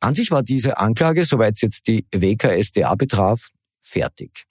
An 0.00 0.14
sich 0.14 0.30
war 0.30 0.42
diese 0.42 0.78
Anklage, 0.78 1.24
soweit 1.24 1.54
es 1.54 1.62
jetzt 1.62 1.86
die 1.86 2.06
WKSDA 2.12 2.94
betraf, 2.94 3.48
fertig. 3.80 4.46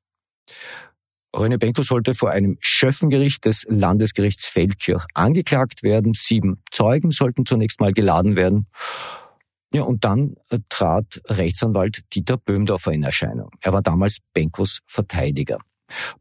René 1.36 1.58
Benko 1.58 1.84
sollte 1.84 2.15
vor 2.15 2.32
einem 2.32 2.58
Schöffengericht 2.60 3.46
des 3.46 3.65
Landesgerichts 3.70 4.48
Feldkirch 4.48 5.06
angeklagt 5.13 5.84
werden. 5.84 6.13
Sieben 6.15 6.63
Zeugen 6.72 7.12
sollten 7.12 7.46
zunächst 7.46 7.79
mal 7.79 7.94
geladen 7.94 8.36
werden. 8.36 8.68
Ja, 9.72 9.84
und 9.84 10.03
dann 10.03 10.36
äh, 10.50 10.60
trat 10.70 11.22
Rechtsanwalt 11.27 12.01
Dieter 12.13 12.38
Böhmdorfer 12.38 12.91
in 12.91 13.03
Erscheinung. 13.03 13.51
Er 13.62 13.74
war 13.74 13.84
damals 13.84 14.18
Benkos 14.34 14.79
Verteidiger. 14.88 15.60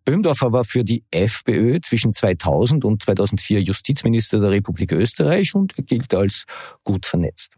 Böhmdorfer 0.04 0.52
war 0.52 0.64
für 0.64 0.84
die 0.84 1.04
FPÖ 1.10 1.80
zwischen 1.80 2.12
2000 2.12 2.84
und 2.84 3.02
2004 3.02 3.62
Justizminister 3.62 4.40
der 4.40 4.50
Republik 4.50 4.92
Österreich 4.92 5.54
und 5.54 5.74
gilt 5.86 6.12
als 6.14 6.44
gut 6.84 7.06
vernetzt. 7.06 7.54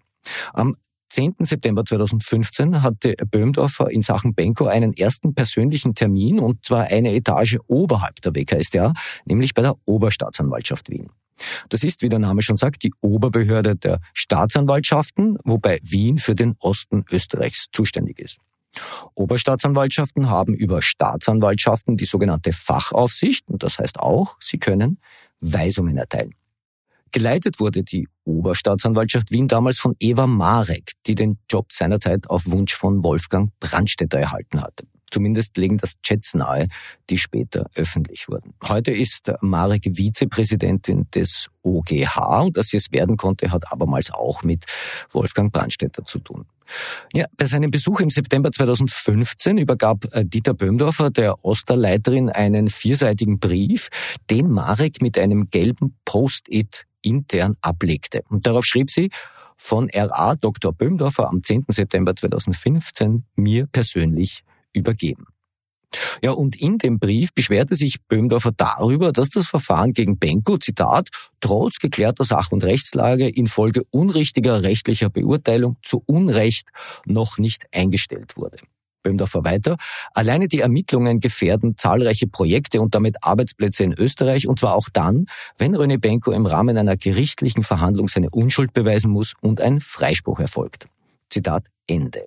Am 0.52 0.76
10. 1.10 1.34
September 1.40 1.84
2015 1.84 2.82
hatte 2.82 3.14
Böhmdorfer 3.30 3.90
in 3.90 4.00
Sachen 4.00 4.34
Benko 4.34 4.66
einen 4.66 4.92
ersten 4.92 5.34
persönlichen 5.34 5.94
Termin 5.94 6.38
und 6.38 6.64
zwar 6.64 6.84
eine 6.84 7.12
Etage 7.14 7.58
oberhalb 7.66 8.20
der 8.22 8.34
WKStA, 8.34 8.94
nämlich 9.26 9.54
bei 9.54 9.62
der 9.62 9.74
Oberstaatsanwaltschaft 9.84 10.88
Wien. 10.90 11.10
Das 11.68 11.84
ist, 11.84 12.02
wie 12.02 12.08
der 12.08 12.18
Name 12.18 12.42
schon 12.42 12.56
sagt, 12.56 12.82
die 12.82 12.92
Oberbehörde 13.00 13.76
der 13.76 14.00
Staatsanwaltschaften, 14.12 15.38
wobei 15.44 15.80
Wien 15.82 16.18
für 16.18 16.34
den 16.34 16.54
Osten 16.58 17.04
Österreichs 17.10 17.66
zuständig 17.72 18.18
ist. 18.18 18.38
Oberstaatsanwaltschaften 19.14 20.28
haben 20.30 20.54
über 20.54 20.80
Staatsanwaltschaften 20.80 21.96
die 21.96 22.04
sogenannte 22.04 22.52
Fachaufsicht 22.52 23.48
und 23.48 23.62
das 23.62 23.78
heißt 23.78 23.98
auch, 23.98 24.36
sie 24.40 24.58
können 24.58 24.98
Weisungen 25.40 25.96
erteilen. 25.96 26.34
Geleitet 27.12 27.58
wurde 27.58 27.82
die 27.82 28.08
Oberstaatsanwaltschaft 28.24 29.30
Wien 29.32 29.48
damals 29.48 29.78
von 29.78 29.96
Eva 29.98 30.26
Marek, 30.26 30.92
die 31.06 31.14
den 31.14 31.38
Job 31.50 31.72
seinerzeit 31.72 32.30
auf 32.30 32.46
Wunsch 32.46 32.74
von 32.74 33.02
Wolfgang 33.02 33.50
Brandstetter 33.58 34.18
erhalten 34.18 34.62
hatte. 34.62 34.86
Zumindest 35.10 35.56
legen 35.56 35.76
das 35.76 36.00
Chats 36.02 36.34
nahe, 36.34 36.68
die 37.08 37.18
später 37.18 37.68
öffentlich 37.74 38.28
wurden. 38.28 38.54
Heute 38.62 38.92
ist 38.92 39.30
Marek 39.40 39.84
Vizepräsidentin 39.96 41.08
des 41.12 41.48
OGH 41.62 42.44
und 42.44 42.56
dass 42.56 42.68
sie 42.68 42.76
es 42.76 42.92
werden 42.92 43.16
konnte, 43.16 43.50
hat 43.50 43.72
abermals 43.72 44.12
auch 44.12 44.44
mit 44.44 44.64
Wolfgang 45.10 45.52
Brandstetter 45.52 46.04
zu 46.04 46.20
tun. 46.20 46.46
Ja, 47.12 47.26
bei 47.36 47.46
seinem 47.46 47.72
Besuch 47.72 47.98
im 47.98 48.10
September 48.10 48.52
2015 48.52 49.58
übergab 49.58 50.04
äh, 50.12 50.24
Dieter 50.24 50.54
Böhmdorfer 50.54 51.10
der 51.10 51.44
Osterleiterin 51.44 52.30
einen 52.30 52.68
vierseitigen 52.68 53.40
Brief, 53.40 53.88
den 54.30 54.48
Marek 54.48 55.02
mit 55.02 55.18
einem 55.18 55.50
gelben 55.50 55.96
Post-it 56.04 56.86
intern 57.02 57.56
ablegte. 57.60 58.22
Und 58.28 58.46
darauf 58.46 58.64
schrieb 58.64 58.90
sie, 58.90 59.10
von 59.56 59.90
RA 59.92 60.36
Dr. 60.36 60.72
Böhmdorfer 60.72 61.28
am 61.28 61.42
10. 61.42 61.66
September 61.68 62.16
2015 62.16 63.24
mir 63.36 63.66
persönlich 63.66 64.42
übergeben. 64.72 65.26
Ja, 66.22 66.32
und 66.32 66.60
in 66.60 66.78
dem 66.78 66.98
Brief 66.98 67.34
beschwerte 67.34 67.74
sich 67.74 68.00
Böhmdorfer 68.08 68.52
darüber, 68.56 69.12
dass 69.12 69.30
das 69.30 69.48
Verfahren 69.48 69.92
gegen 69.92 70.18
Benko, 70.18 70.56
Zitat, 70.56 71.08
trotz 71.40 71.78
geklärter 71.78 72.24
Sach- 72.24 72.52
und 72.52 72.64
Rechtslage 72.64 73.28
infolge 73.28 73.82
unrichtiger 73.90 74.62
rechtlicher 74.62 75.10
Beurteilung 75.10 75.76
zu 75.82 76.02
Unrecht 76.06 76.68
noch 77.06 77.38
nicht 77.38 77.66
eingestellt 77.72 78.36
wurde. 78.36 78.58
Böhmdorfer 79.02 79.44
weiter. 79.44 79.76
Alleine 80.14 80.48
die 80.48 80.60
Ermittlungen 80.60 81.20
gefährden 81.20 81.76
zahlreiche 81.76 82.26
Projekte 82.26 82.80
und 82.80 82.94
damit 82.94 83.22
Arbeitsplätze 83.22 83.84
in 83.84 83.92
Österreich 83.92 84.48
und 84.48 84.58
zwar 84.58 84.74
auch 84.74 84.88
dann, 84.92 85.26
wenn 85.56 85.76
René 85.76 85.98
Benko 85.98 86.32
im 86.32 86.46
Rahmen 86.46 86.76
einer 86.76 86.96
gerichtlichen 86.96 87.62
Verhandlung 87.62 88.08
seine 88.08 88.30
Unschuld 88.30 88.72
beweisen 88.72 89.10
muss 89.10 89.34
und 89.40 89.60
ein 89.60 89.80
Freispruch 89.80 90.40
erfolgt. 90.40 90.86
Zitat 91.28 91.64
Ende. 91.86 92.24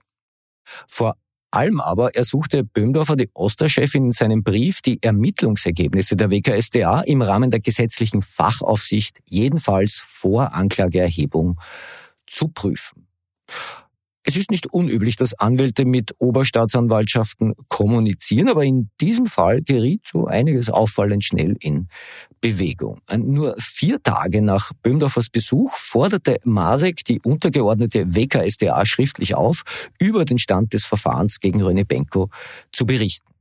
Vor 0.87 1.15
allem 1.51 1.79
aber 1.79 2.15
ersuchte 2.15 2.63
Böhmdorfer 2.63 3.15
die 3.15 3.29
Osterchefin 3.33 4.05
in 4.05 4.11
seinem 4.11 4.43
Brief, 4.43 4.81
die 4.81 5.01
Ermittlungsergebnisse 5.01 6.15
der 6.15 6.31
WKSDA 6.31 7.01
im 7.01 7.21
Rahmen 7.21 7.51
der 7.51 7.59
gesetzlichen 7.59 8.23
Fachaufsicht 8.23 9.19
jedenfalls 9.25 10.03
vor 10.05 10.53
Anklageerhebung 10.53 11.59
zu 12.25 12.47
prüfen. 12.47 13.07
Es 14.25 14.37
ist 14.37 14.51
nicht 14.51 14.67
unüblich, 14.67 15.17
dass 15.17 15.33
Anwälte 15.33 15.83
mit 15.83 16.15
Oberstaatsanwaltschaften 16.17 17.55
kommunizieren, 17.67 18.49
aber 18.49 18.63
in 18.63 18.89
diesem 19.01 19.25
Fall 19.25 19.61
geriet 19.61 20.07
so 20.07 20.27
einiges 20.27 20.69
auffallend 20.69 21.25
schnell 21.25 21.57
in 21.59 21.89
Bewegung. 22.39 23.01
Nur 23.17 23.55
vier 23.59 24.01
Tage 24.01 24.41
nach 24.41 24.71
Böhmdorfers 24.81 25.29
Besuch 25.29 25.75
forderte 25.75 26.39
Marek 26.45 27.03
die 27.03 27.19
untergeordnete 27.19 28.15
WKSDA 28.15 28.85
schriftlich 28.85 29.35
auf, 29.35 29.63
über 29.99 30.23
den 30.23 30.39
Stand 30.39 30.71
des 30.73 30.85
Verfahrens 30.85 31.41
gegen 31.41 31.61
René 31.61 31.85
Benko 31.85 32.29
zu 32.71 32.85
berichten. 32.85 33.32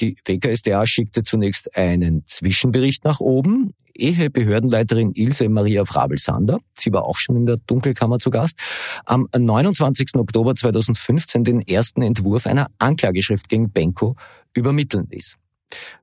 Die 0.00 0.16
WKSDA 0.24 0.86
schickte 0.86 1.22
zunächst 1.22 1.76
einen 1.76 2.26
Zwischenbericht 2.26 3.04
nach 3.04 3.20
oben, 3.20 3.74
ehe 3.94 4.30
Behördenleiterin 4.30 5.12
Ilse 5.14 5.48
Maria 5.48 5.84
Frabel-Sander, 5.84 6.58
sie 6.74 6.92
war 6.92 7.04
auch 7.04 7.16
schon 7.16 7.36
in 7.36 7.46
der 7.46 7.58
Dunkelkammer 7.58 8.18
zu 8.18 8.30
Gast, 8.30 8.58
am 9.04 9.28
29. 9.36 10.16
Oktober 10.16 10.54
2015 10.54 11.44
den 11.44 11.60
ersten 11.60 12.02
Entwurf 12.02 12.46
einer 12.46 12.68
Anklageschrift 12.78 13.48
gegen 13.48 13.70
Benko 13.70 14.16
übermitteln 14.54 15.06
ließ. 15.10 15.36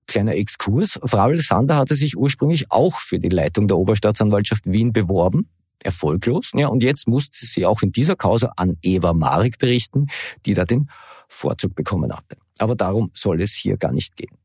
Kleiner 0.07 0.35
Exkurs. 0.35 0.99
Frabel-Sander 1.03 1.77
hatte 1.77 1.95
sich 1.95 2.17
ursprünglich 2.17 2.71
auch 2.71 2.99
für 2.99 3.19
die 3.19 3.29
Leitung 3.29 3.67
der 3.67 3.77
Oberstaatsanwaltschaft 3.77 4.69
Wien 4.69 4.91
beworben, 4.91 5.47
erfolglos. 5.83 6.51
Ja, 6.55 6.67
und 6.67 6.83
jetzt 6.83 7.07
musste 7.07 7.45
sie 7.45 7.65
auch 7.65 7.81
in 7.81 7.91
dieser 7.91 8.15
Causa 8.15 8.51
an 8.57 8.77
Eva 8.81 9.13
Marek 9.13 9.57
berichten, 9.57 10.07
die 10.45 10.53
da 10.53 10.65
den 10.65 10.89
Vorzug 11.27 11.75
bekommen 11.75 12.11
hatte. 12.13 12.37
Aber 12.61 12.75
darum 12.75 13.09
soll 13.13 13.41
es 13.41 13.53
hier 13.53 13.77
gar 13.77 13.91
nicht 13.91 14.15
gehen. 14.15 14.37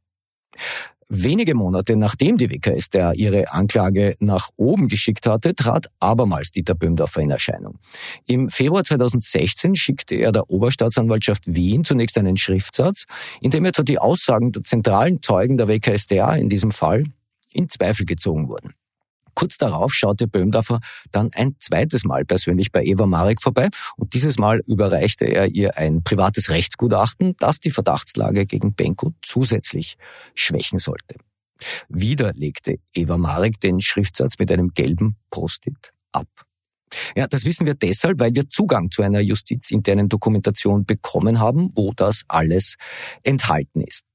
Wenige 1.09 1.55
Monate 1.55 1.97
nachdem 1.97 2.37
die 2.37 2.51
WKStA 2.51 3.13
ihre 3.13 3.53
Anklage 3.53 4.17
nach 4.19 4.49
oben 4.57 4.89
geschickt 4.89 5.27
hatte, 5.27 5.55
trat 5.55 5.89
abermals 6.01 6.51
Dieter 6.51 6.75
Böhmdorfer 6.75 7.21
in 7.21 7.31
Erscheinung. 7.31 7.79
Im 8.27 8.49
Februar 8.51 8.83
2016 8.83 9.77
schickte 9.77 10.17
er 10.17 10.33
der 10.33 10.51
Oberstaatsanwaltschaft 10.51 11.55
Wien 11.55 11.85
zunächst 11.85 12.19
einen 12.19 12.37
Schriftsatz, 12.37 13.05
in 13.41 13.53
dem 13.53 13.67
etwa 13.67 13.85
die 13.85 13.99
Aussagen 13.99 14.51
der 14.51 14.65
zentralen 14.65 15.23
Zeugen 15.23 15.59
der 15.59 15.69
WKStA 15.69 16.35
in 16.35 16.49
diesem 16.49 16.73
Fall 16.73 17.05
in 17.53 17.69
Zweifel 17.69 18.05
gezogen 18.05 18.49
wurden. 18.49 18.75
Kurz 19.37 19.59
darauf 19.59 19.93
schaute 19.93 20.27
Böhmdorfer 20.27 20.81
dann 21.13 21.31
ein 21.35 21.57
zweites 21.61 22.05
Mal 22.05 22.25
persönlich 22.25 22.73
bei 22.73 22.83
Eva 22.83 23.07
Marek 23.07 23.43
vorbei 23.43 23.69
und 23.97 24.15
dieses 24.15 24.39
Mal 24.39 24.61
überreichte 24.67 25.27
er 25.27 25.55
ihr 25.55 25.77
ein 25.77 26.03
privates 26.03 26.49
Rechtsgutachten, 26.49 27.37
das 27.39 27.61
die 27.61 27.71
Verdachtslage 27.71 28.47
gegen 28.47 28.75
Benko 28.75 29.13
zusätzlich 29.23 29.99
schwächen 30.35 30.79
sollte. 30.79 31.17
Wieder 31.91 32.33
legte 32.33 32.79
Eva 32.95 33.19
Marek 33.19 33.61
den 33.61 33.83
Schriftsatz 33.83 34.39
mit 34.39 34.51
einem 34.51 34.73
gelben 34.73 35.17
Post-it 35.31 35.93
ab. 36.13 36.29
Ja, 37.15 37.27
das 37.27 37.45
wissen 37.45 37.67
wir 37.67 37.75
deshalb, 37.75 38.19
weil 38.19 38.35
wir 38.35 38.49
Zugang 38.49 38.91
zu 38.91 39.03
einer 39.03 39.21
justizinternen 39.21 40.09
Dokumentation 40.09 40.87
bekommen 40.87 41.41
haben, 41.41 41.73
wo 41.75 41.93
das 41.93 42.23
alles 42.29 42.77
enthalten 43.23 43.83
ist. 43.83 44.06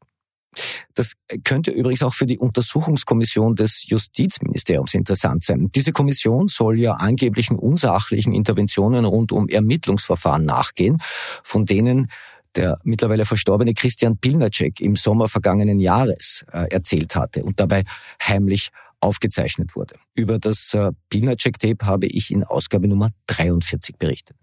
Das 0.93 1.13
könnte 1.43 1.71
übrigens 1.71 2.03
auch 2.03 2.13
für 2.13 2.25
die 2.25 2.37
Untersuchungskommission 2.37 3.55
des 3.55 3.87
Justizministeriums 3.87 4.93
interessant 4.93 5.43
sein. 5.43 5.69
Diese 5.73 5.93
Kommission 5.93 6.47
soll 6.47 6.79
ja 6.79 6.93
angeblichen 6.93 7.57
unsachlichen 7.57 8.33
Interventionen 8.33 9.05
rund 9.05 9.31
um 9.31 9.47
Ermittlungsverfahren 9.47 10.43
nachgehen, 10.43 10.97
von 11.43 11.65
denen 11.65 12.07
der 12.55 12.77
mittlerweile 12.83 13.25
verstorbene 13.25 13.73
Christian 13.73 14.17
Pilnacek 14.17 14.81
im 14.81 14.95
Sommer 14.95 15.27
vergangenen 15.27 15.79
Jahres 15.79 16.43
äh, 16.51 16.67
erzählt 16.69 17.15
hatte 17.15 17.43
und 17.43 17.59
dabei 17.59 17.83
heimlich 18.21 18.71
aufgezeichnet 18.99 19.75
wurde. 19.75 19.95
Über 20.15 20.37
das 20.37 20.73
äh, 20.73 20.91
Pilnacek-Tape 21.09 21.85
habe 21.85 22.07
ich 22.07 22.29
in 22.29 22.43
Ausgabe 22.43 22.87
Nummer 22.87 23.11
43 23.27 23.97
berichtet. 23.97 24.35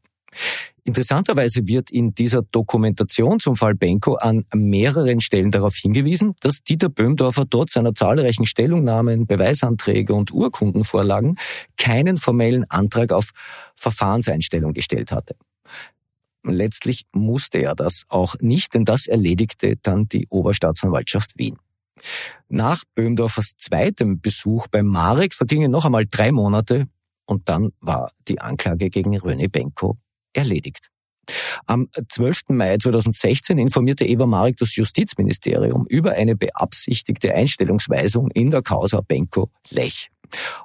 Interessanterweise 0.89 1.67
wird 1.67 1.91
in 1.91 2.15
dieser 2.15 2.41
Dokumentation 2.41 3.41
zum 3.41 3.57
Fall 3.57 3.75
Benko 3.75 4.15
an 4.15 4.47
mehreren 4.55 5.21
Stellen 5.21 5.51
darauf 5.51 5.77
hingewiesen, 5.77 6.35
dass 6.41 6.63
Dieter 6.63 6.89
Böhmdorfer 6.89 7.45
dort 7.45 7.69
seiner 7.69 7.95
zahlreichen 7.95 8.47
Stellungnahmen, 8.47 9.27
Beweisanträge 9.27 10.15
und 10.15 10.33
Urkundenvorlagen 10.33 11.37
keinen 11.77 12.17
formellen 12.17 12.65
Antrag 12.71 13.13
auf 13.13 13.33
Verfahrenseinstellung 13.77 14.73
gestellt 14.73 15.13
hatte. 15.13 15.37
Letztlich 16.43 17.05
musste 17.13 17.59
er 17.59 17.75
das 17.75 18.05
auch 18.09 18.37
nicht, 18.41 18.73
denn 18.73 18.87
das 18.87 19.07
erledigte 19.07 19.77
dann 19.83 20.09
die 20.09 20.27
Oberstaatsanwaltschaft 20.31 21.37
Wien. 21.37 21.59
Nach 22.49 22.83
Böhmdorfers 22.95 23.59
zweitem 23.59 24.23
Besuch 24.23 24.69
beim 24.69 24.87
Marek 24.87 25.35
vergingen 25.35 25.71
noch 25.71 25.85
einmal 25.85 26.07
drei 26.07 26.33
Monate 26.33 26.89
und 27.27 27.51
dann 27.51 27.73
war 27.79 28.11
die 28.27 28.41
Anklage 28.41 28.89
gegen 28.89 29.15
Röne 29.19 29.51
Benko 29.51 29.99
erledigt. 30.33 30.89
Am 31.67 31.89
12. 32.09 32.43
Mai 32.49 32.77
2016 32.79 33.59
informierte 33.59 34.07
Eva 34.07 34.27
Marek 34.27 34.57
das 34.57 34.77
Justizministerium 34.77 35.87
über 35.89 36.13
eine 36.13 36.37
beabsichtigte 36.37 37.35
Einstellungsweisung 37.35 38.31
in 38.31 38.51
der 38.51 38.63
Causa 38.63 39.03
Benko 39.03 39.51
Lech. 39.71 40.09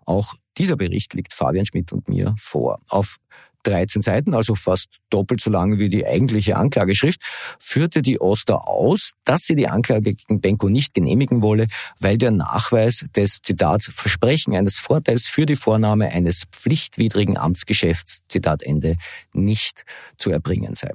Auch 0.06 0.36
dieser 0.58 0.76
Bericht 0.76 1.14
liegt 1.14 1.34
Fabian 1.34 1.66
Schmidt 1.66 1.92
und 1.92 2.08
mir 2.08 2.36
vor. 2.38 2.80
Auf 2.88 3.18
13 3.64 4.02
Seiten, 4.02 4.34
also 4.34 4.56
fast 4.56 4.88
doppelt 5.10 5.42
so 5.42 5.50
lang 5.50 5.80
wie 5.80 5.90
die 5.90 6.06
eigentliche 6.06 6.56
Anklageschrift, 6.56 7.20
führte 7.60 8.02
die 8.02 8.20
Oster 8.20 8.68
aus, 8.68 9.14
dass 9.26 9.42
sie 9.42 9.56
die 9.56 9.68
Anklage 9.68 10.14
gegen 10.14 10.42
Benko 10.42 10.70
nicht 10.70 10.94
genehmigen 10.94 11.42
wolle, 11.42 11.68
weil 12.00 12.18
der 12.18 12.32
Nachweis 12.32 13.06
des 13.16 13.42
Zitat 13.42 13.84
Versprechen 13.84 14.56
eines 14.56 14.78
Vorteils 14.78 15.28
für 15.28 15.46
die 15.46 15.56
Vornahme 15.56 16.10
eines 16.10 16.44
pflichtwidrigen 16.52 17.38
Amtsgeschäfts 17.38 18.20
Zitat 18.28 18.64
Ende 18.64 18.98
nicht 19.34 19.86
zu 20.18 20.32
erbringen 20.32 20.76
sei. 20.76 20.92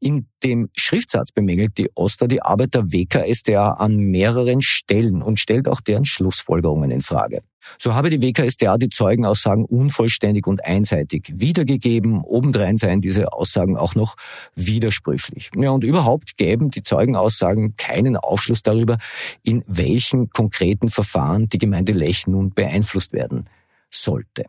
In 0.00 0.26
dem 0.42 0.68
Schriftsatz 0.76 1.32
bemängelt 1.32 1.78
die 1.78 1.90
Oster 1.94 2.28
die 2.28 2.42
Arbeit 2.42 2.74
der 2.74 2.92
WKSDA 2.92 3.72
an 3.72 3.96
mehreren 3.96 4.62
Stellen 4.62 5.22
und 5.22 5.38
stellt 5.38 5.68
auch 5.68 5.80
deren 5.80 6.04
Schlussfolgerungen 6.04 6.90
in 6.90 7.02
Frage. 7.02 7.42
So 7.78 7.94
habe 7.94 8.10
die 8.10 8.22
WKSDA 8.22 8.78
die 8.78 8.88
Zeugenaussagen 8.88 9.64
unvollständig 9.64 10.46
und 10.46 10.64
einseitig 10.64 11.30
wiedergegeben. 11.34 12.22
Obendrein 12.22 12.78
seien 12.78 13.00
diese 13.00 13.32
Aussagen 13.32 13.76
auch 13.76 13.94
noch 13.94 14.16
widersprüchlich. 14.54 15.50
Ja, 15.56 15.70
und 15.70 15.84
überhaupt 15.84 16.36
gäben 16.36 16.70
die 16.70 16.82
Zeugenaussagen 16.82 17.76
keinen 17.76 18.16
Aufschluss 18.16 18.62
darüber, 18.62 18.98
in 19.42 19.62
welchen 19.66 20.30
konkreten 20.30 20.88
Verfahren 20.88 21.48
die 21.48 21.58
Gemeinde 21.58 21.92
Lech 21.92 22.26
nun 22.26 22.50
beeinflusst 22.50 23.12
werden 23.12 23.48
sollte. 23.90 24.44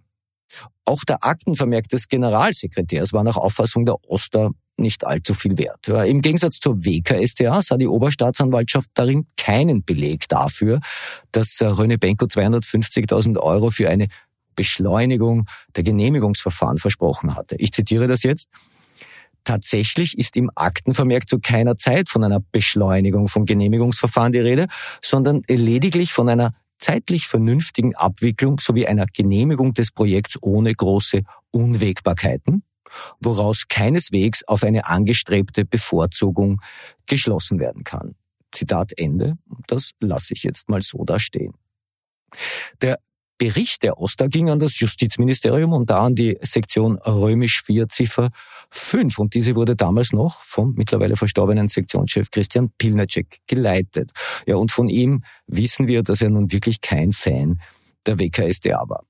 Auch 0.85 1.03
der 1.03 1.23
Aktenvermerk 1.23 1.87
des 1.87 2.07
Generalsekretärs 2.07 3.13
war 3.13 3.23
nach 3.23 3.37
Auffassung 3.37 3.85
der 3.85 3.95
Oster 4.07 4.51
nicht 4.77 5.05
allzu 5.05 5.33
viel 5.33 5.57
wert. 5.57 5.87
Im 5.87 6.21
Gegensatz 6.21 6.59
zur 6.59 6.83
WKStA 6.83 7.61
sah 7.61 7.77
die 7.77 7.87
Oberstaatsanwaltschaft 7.87 8.89
darin 8.95 9.27
keinen 9.37 9.83
Beleg 9.83 10.27
dafür, 10.27 10.79
dass 11.31 11.61
äh, 11.61 11.65
Röne 11.65 11.97
Benko 11.97 12.25
250.000 12.25 13.37
Euro 13.37 13.69
für 13.69 13.89
eine 13.89 14.07
Beschleunigung 14.55 15.45
der 15.75 15.83
Genehmigungsverfahren 15.83 16.77
versprochen 16.77 17.35
hatte. 17.35 17.55
Ich 17.57 17.71
zitiere 17.71 18.07
das 18.07 18.23
jetzt. 18.23 18.49
Tatsächlich 19.43 20.17
ist 20.17 20.37
im 20.37 20.51
Aktenvermerk 20.53 21.27
zu 21.27 21.39
keiner 21.39 21.75
Zeit 21.75 22.09
von 22.09 22.23
einer 22.23 22.41
Beschleunigung 22.51 23.27
von 23.27 23.45
Genehmigungsverfahren 23.45 24.33
die 24.33 24.39
Rede, 24.39 24.67
sondern 25.01 25.41
lediglich 25.49 26.13
von 26.13 26.29
einer 26.29 26.53
zeitlich 26.81 27.27
vernünftigen 27.27 27.95
Abwicklung 27.95 28.59
sowie 28.59 28.87
einer 28.87 29.05
Genehmigung 29.05 29.73
des 29.73 29.91
Projekts 29.91 30.37
ohne 30.41 30.73
große 30.73 31.21
Unwägbarkeiten 31.51 32.63
woraus 33.19 33.67
keineswegs 33.67 34.43
auf 34.47 34.63
eine 34.63 34.87
angestrebte 34.87 35.65
Bevorzugung 35.65 36.61
geschlossen 37.05 37.59
werden 37.59 37.83
kann. 37.83 38.15
Zitat 38.51 38.91
Ende. 38.97 39.37
Das 39.67 39.91
lasse 39.99 40.33
ich 40.33 40.43
jetzt 40.43 40.69
mal 40.69 40.81
so 40.81 41.03
da 41.05 41.19
stehen. 41.19 41.53
Der 42.81 42.99
Bericht 43.37 43.81
der 43.83 43.97
OSTA 43.97 44.27
ging 44.27 44.49
an 44.49 44.59
das 44.59 44.79
Justizministerium 44.79 45.73
und 45.73 45.89
da 45.89 46.05
an 46.05 46.15
die 46.15 46.37
Sektion 46.41 46.97
römisch 46.97 47.63
4 47.63 47.87
Ziffer 47.87 48.29
5 48.71 49.19
und 49.19 49.33
diese 49.33 49.55
wurde 49.55 49.75
damals 49.75 50.13
noch 50.13 50.43
vom 50.43 50.73
mittlerweile 50.75 51.17
verstorbenen 51.17 51.67
Sektionschef 51.67 52.31
Christian 52.31 52.71
Pilnacek 52.77 53.39
geleitet. 53.47 54.11
Ja, 54.47 54.55
und 54.55 54.71
von 54.71 54.89
ihm 54.89 55.23
wissen 55.47 55.87
wir, 55.87 56.03
dass 56.03 56.21
er 56.21 56.29
nun 56.29 56.51
wirklich 56.51 56.81
kein 56.81 57.11
Fan 57.11 57.59
der 58.05 58.19
WKSDA 58.19 58.83
war. 58.87 59.05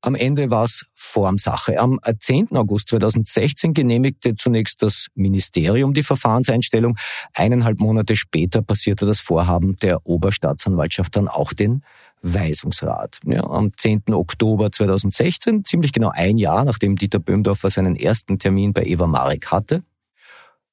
Am 0.00 0.14
Ende 0.14 0.50
war 0.50 0.64
es 0.64 0.86
Formsache. 0.94 1.78
Am 1.78 1.98
10. 2.18 2.56
August 2.56 2.88
2016 2.88 3.74
genehmigte 3.74 4.34
zunächst 4.34 4.82
das 4.82 5.08
Ministerium 5.14 5.92
die 5.92 6.02
Verfahrenseinstellung. 6.02 6.96
Eineinhalb 7.34 7.78
Monate 7.78 8.16
später 8.16 8.62
passierte 8.62 9.06
das 9.06 9.20
Vorhaben 9.20 9.76
der 9.76 10.06
Oberstaatsanwaltschaft 10.06 11.16
dann 11.16 11.28
auch 11.28 11.52
den 11.52 11.82
Weisungsrat. 12.22 13.20
Ja, 13.24 13.44
am 13.44 13.72
10. 13.76 14.12
Oktober 14.12 14.70
2016, 14.70 15.64
ziemlich 15.64 15.92
genau 15.92 16.10
ein 16.12 16.38
Jahr 16.38 16.64
nachdem 16.64 16.96
Dieter 16.96 17.18
Böhmdorfer 17.18 17.70
seinen 17.70 17.96
ersten 17.96 18.38
Termin 18.38 18.72
bei 18.72 18.84
Eva 18.84 19.06
Marek 19.06 19.50
hatte, 19.50 19.82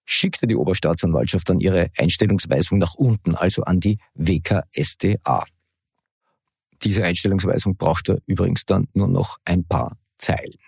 schickte 0.05 0.47
die 0.47 0.55
Oberstaatsanwaltschaft 0.55 1.49
dann 1.49 1.59
ihre 1.59 1.89
Einstellungsweisung 1.97 2.77
nach 2.77 2.93
unten, 2.95 3.35
also 3.35 3.63
an 3.63 3.79
die 3.79 3.97
WKSDA. 4.13 5.45
Diese 6.83 7.03
Einstellungsweisung 7.03 7.77
brauchte 7.77 8.21
übrigens 8.25 8.65
dann 8.65 8.87
nur 8.93 9.07
noch 9.07 9.37
ein 9.45 9.65
paar 9.65 9.97
Zeilen. 10.17 10.59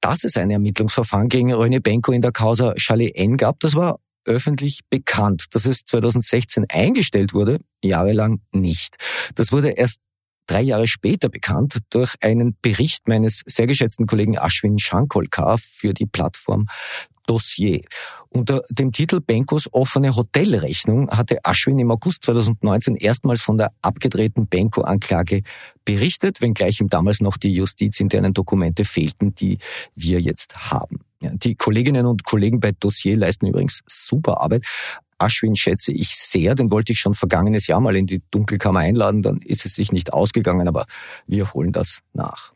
Dass 0.00 0.24
es 0.24 0.36
ein 0.36 0.50
Ermittlungsverfahren 0.50 1.28
gegen 1.28 1.52
René 1.52 1.80
Benko 1.80 2.12
in 2.12 2.22
der 2.22 2.32
Causa 2.32 2.74
Charlie 2.74 3.12
N 3.14 3.36
gab, 3.36 3.60
das 3.60 3.74
war 3.74 3.98
öffentlich 4.24 4.80
bekannt. 4.90 5.46
Dass 5.52 5.66
es 5.66 5.84
2016 5.84 6.66
eingestellt 6.68 7.34
wurde, 7.34 7.60
jahrelang 7.82 8.40
nicht. 8.52 8.96
Das 9.34 9.52
wurde 9.52 9.70
erst 9.70 10.00
drei 10.46 10.62
Jahre 10.62 10.86
später 10.86 11.28
bekannt 11.28 11.78
durch 11.90 12.14
einen 12.20 12.56
Bericht 12.60 13.08
meines 13.08 13.42
sehr 13.46 13.66
geschätzten 13.66 14.06
Kollegen 14.06 14.34
Ashwin 14.34 14.78
Shankolkar 14.78 15.58
für 15.58 15.94
die 15.94 16.06
Plattform 16.06 16.66
Dossier. 17.26 17.82
Unter 18.28 18.62
dem 18.68 18.92
Titel 18.92 19.20
Benkos 19.20 19.72
offene 19.72 20.14
Hotelrechnung 20.14 21.08
hatte 21.10 21.38
Aschwin 21.44 21.78
im 21.78 21.90
August 21.90 22.24
2019 22.24 22.96
erstmals 22.96 23.42
von 23.42 23.56
der 23.58 23.72
abgedrehten 23.80 24.46
Benko-Anklage 24.46 25.42
berichtet, 25.84 26.40
wenngleich 26.40 26.80
ihm 26.80 26.88
damals 26.88 27.20
noch 27.20 27.36
die 27.36 27.54
justizinternen 27.54 28.34
Dokumente 28.34 28.84
fehlten, 28.84 29.34
die 29.34 29.58
wir 29.94 30.20
jetzt 30.20 30.70
haben. 30.70 31.03
Die 31.34 31.54
Kolleginnen 31.54 32.06
und 32.06 32.24
Kollegen 32.24 32.60
bei 32.60 32.72
Dossier 32.72 33.16
leisten 33.16 33.46
übrigens 33.46 33.82
super 33.86 34.40
Arbeit. 34.40 34.66
Aschwin 35.18 35.56
schätze 35.56 35.92
ich 35.92 36.16
sehr, 36.16 36.54
den 36.54 36.70
wollte 36.70 36.92
ich 36.92 36.98
schon 36.98 37.14
vergangenes 37.14 37.66
Jahr 37.66 37.80
mal 37.80 37.96
in 37.96 38.06
die 38.06 38.22
Dunkelkammer 38.30 38.80
einladen, 38.80 39.22
dann 39.22 39.38
ist 39.38 39.64
es 39.64 39.74
sich 39.74 39.92
nicht 39.92 40.12
ausgegangen, 40.12 40.68
aber 40.68 40.86
wir 41.26 41.52
holen 41.52 41.72
das 41.72 42.00
nach. 42.12 42.52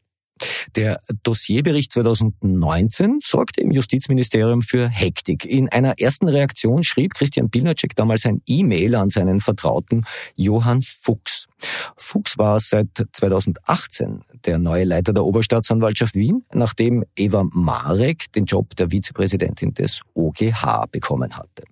Der 0.77 1.01
Dossierbericht 1.23 1.93
2019 1.93 3.19
sorgte 3.23 3.61
im 3.61 3.71
Justizministerium 3.71 4.63
für 4.63 4.89
Hektik. 4.89 5.45
In 5.45 5.69
einer 5.69 5.99
ersten 5.99 6.29
Reaktion 6.29 6.83
schrieb 6.83 7.15
Christian 7.15 7.51
Pilnacek 7.51 7.97
damals 7.97 8.27
ein 8.27 8.43
E-Mail 8.47 8.95
an 8.95 9.11
seinen 9.11 9.41
Vertrauten 9.41 10.05
Johann 10.37 10.83
Fuchs. 10.83 11.47
Fuchs 11.97 12.39
war 12.39 12.61
seit 12.61 12.89
2018 13.13 14.23
der 14.45 14.59
neue 14.59 14.85
Leiter 14.85 15.13
der 15.13 15.25
Oberstaatsanwaltschaft 15.25 16.15
Wien, 16.15 16.45
nachdem 16.53 17.05
Eva 17.17 17.45
Marek 17.53 18.33
den 18.33 18.45
Job 18.45 18.77
der 18.77 18.91
Vizepräsidentin 18.91 19.75
des 19.75 20.03
OGH 20.15 20.87
bekommen 20.91 21.37
hatte. 21.37 21.65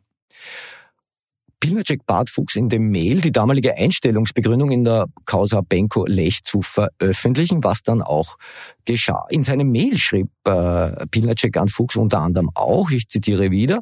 Pilnacek 1.66 2.07
bat 2.07 2.31
Fuchs 2.31 2.55
in 2.55 2.68
dem 2.68 2.90
Mail, 2.90 3.20
die 3.20 3.33
damalige 3.33 3.76
Einstellungsbegründung 3.76 4.70
in 4.70 4.85
der 4.85 5.09
Causa 5.24 5.62
Benko 5.62 6.07
Lech 6.07 6.44
zu 6.44 6.62
veröffentlichen, 6.62 7.64
was 7.64 7.83
dann 7.83 8.02
auch 8.02 8.37
geschah. 8.85 9.26
In 9.31 9.42
seinem 9.42 9.72
Mail 9.72 9.98
schrieb 9.98 10.29
äh, 10.44 11.07
Pilnacek 11.11 11.57
an 11.57 11.66
Fuchs 11.66 11.96
unter 11.96 12.20
anderem 12.20 12.50
auch, 12.55 12.92
ich 12.92 13.09
zitiere 13.09 13.50
wieder, 13.50 13.81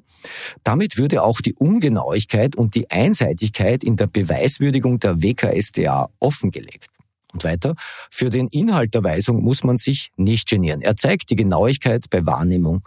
damit 0.63 0.97
würde 0.97 1.23
auch 1.23 1.43
die 1.43 1.53
Ungenauigkeit 1.53 2.57
und 2.57 2.75
die 2.75 2.91
Einseitigkeit 2.91 3.85
in 3.85 3.97
der 3.97 4.07
Beweiswürdigung 4.07 4.99
der 4.99 5.23
WKSDA 5.23 6.09
offengelegt. 6.21 6.87
Und 7.35 7.45
weiter, 7.45 7.75
für 8.11 8.31
den 8.31 8.49
Inhalt 8.49 8.95
der 8.95 9.05
Weisung 9.05 9.43
muss 9.43 9.63
man 9.63 9.77
sich 9.77 10.11
nicht 10.17 10.49
genieren. 10.49 10.81
Er 10.81 10.97
zeigt 10.97 11.29
die 11.29 11.37
Genauigkeit 11.37 12.07
bei 12.09 12.25
Wahrnehmung 12.25 12.83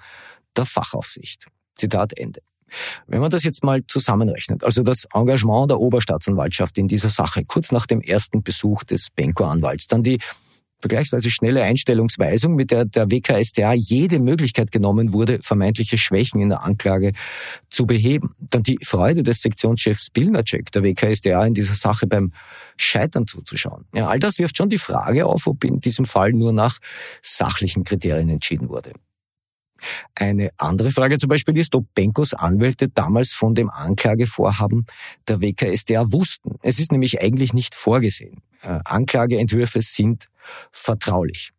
der 0.55 0.65
Fachaufsicht. 0.65 1.45
Zitat 1.75 2.17
Ende. 2.17 2.41
Wenn 3.07 3.21
man 3.21 3.31
das 3.31 3.43
jetzt 3.43 3.63
mal 3.63 3.83
zusammenrechnet, 3.87 4.63
also 4.63 4.83
das 4.83 5.05
Engagement 5.13 5.71
der 5.71 5.79
Oberstaatsanwaltschaft 5.79 6.77
in 6.77 6.87
dieser 6.87 7.09
Sache, 7.09 7.43
kurz 7.45 7.71
nach 7.71 7.85
dem 7.85 8.01
ersten 8.01 8.43
Besuch 8.43 8.83
des 8.83 9.09
Benko-Anwalts, 9.09 9.87
dann 9.87 10.03
die 10.03 10.19
vergleichsweise 10.79 11.31
schnelle 11.31 11.63
Einstellungsweisung, 11.63 12.55
mit 12.55 12.71
der 12.71 12.85
der 12.85 13.09
WKStA 13.09 13.73
jede 13.73 14.19
Möglichkeit 14.19 14.71
genommen 14.71 15.13
wurde, 15.13 15.39
vermeintliche 15.41 15.97
Schwächen 15.97 16.39
in 16.39 16.49
der 16.49 16.63
Anklage 16.63 17.13
zu 17.69 17.87
beheben. 17.87 18.35
Dann 18.39 18.63
die 18.63 18.77
Freude 18.83 19.23
des 19.23 19.41
Sektionschefs 19.41 20.09
Bilnacek 20.11 20.71
der 20.71 20.83
WKStA 20.83 21.45
in 21.45 21.53
dieser 21.53 21.75
Sache 21.75 22.07
beim 22.07 22.31
Scheitern 22.77 23.25
zuzuschauen. 23.25 23.85
Ja, 23.93 24.07
all 24.07 24.19
das 24.19 24.37
wirft 24.37 24.57
schon 24.57 24.69
die 24.69 24.77
Frage 24.77 25.25
auf, 25.25 25.47
ob 25.47 25.63
in 25.63 25.79
diesem 25.79 26.05
Fall 26.05 26.31
nur 26.31 26.53
nach 26.53 26.77
sachlichen 27.21 27.83
Kriterien 27.83 28.29
entschieden 28.29 28.69
wurde. 28.69 28.93
Eine 30.15 30.51
andere 30.57 30.91
Frage 30.91 31.17
zum 31.17 31.29
Beispiel 31.29 31.57
ist, 31.57 31.75
ob 31.75 31.85
Benkos 31.93 32.33
Anwälte 32.33 32.89
damals 32.89 33.33
von 33.33 33.55
dem 33.55 33.69
Anklagevorhaben 33.69 34.85
der 35.27 35.41
WKSDA 35.41 36.11
wussten. 36.11 36.55
Es 36.61 36.79
ist 36.79 36.91
nämlich 36.91 37.21
eigentlich 37.21 37.53
nicht 37.53 37.75
vorgesehen. 37.75 38.41
Äh, 38.61 38.79
Anklageentwürfe 38.85 39.81
sind 39.81 40.27
vertraulich. 40.71 41.51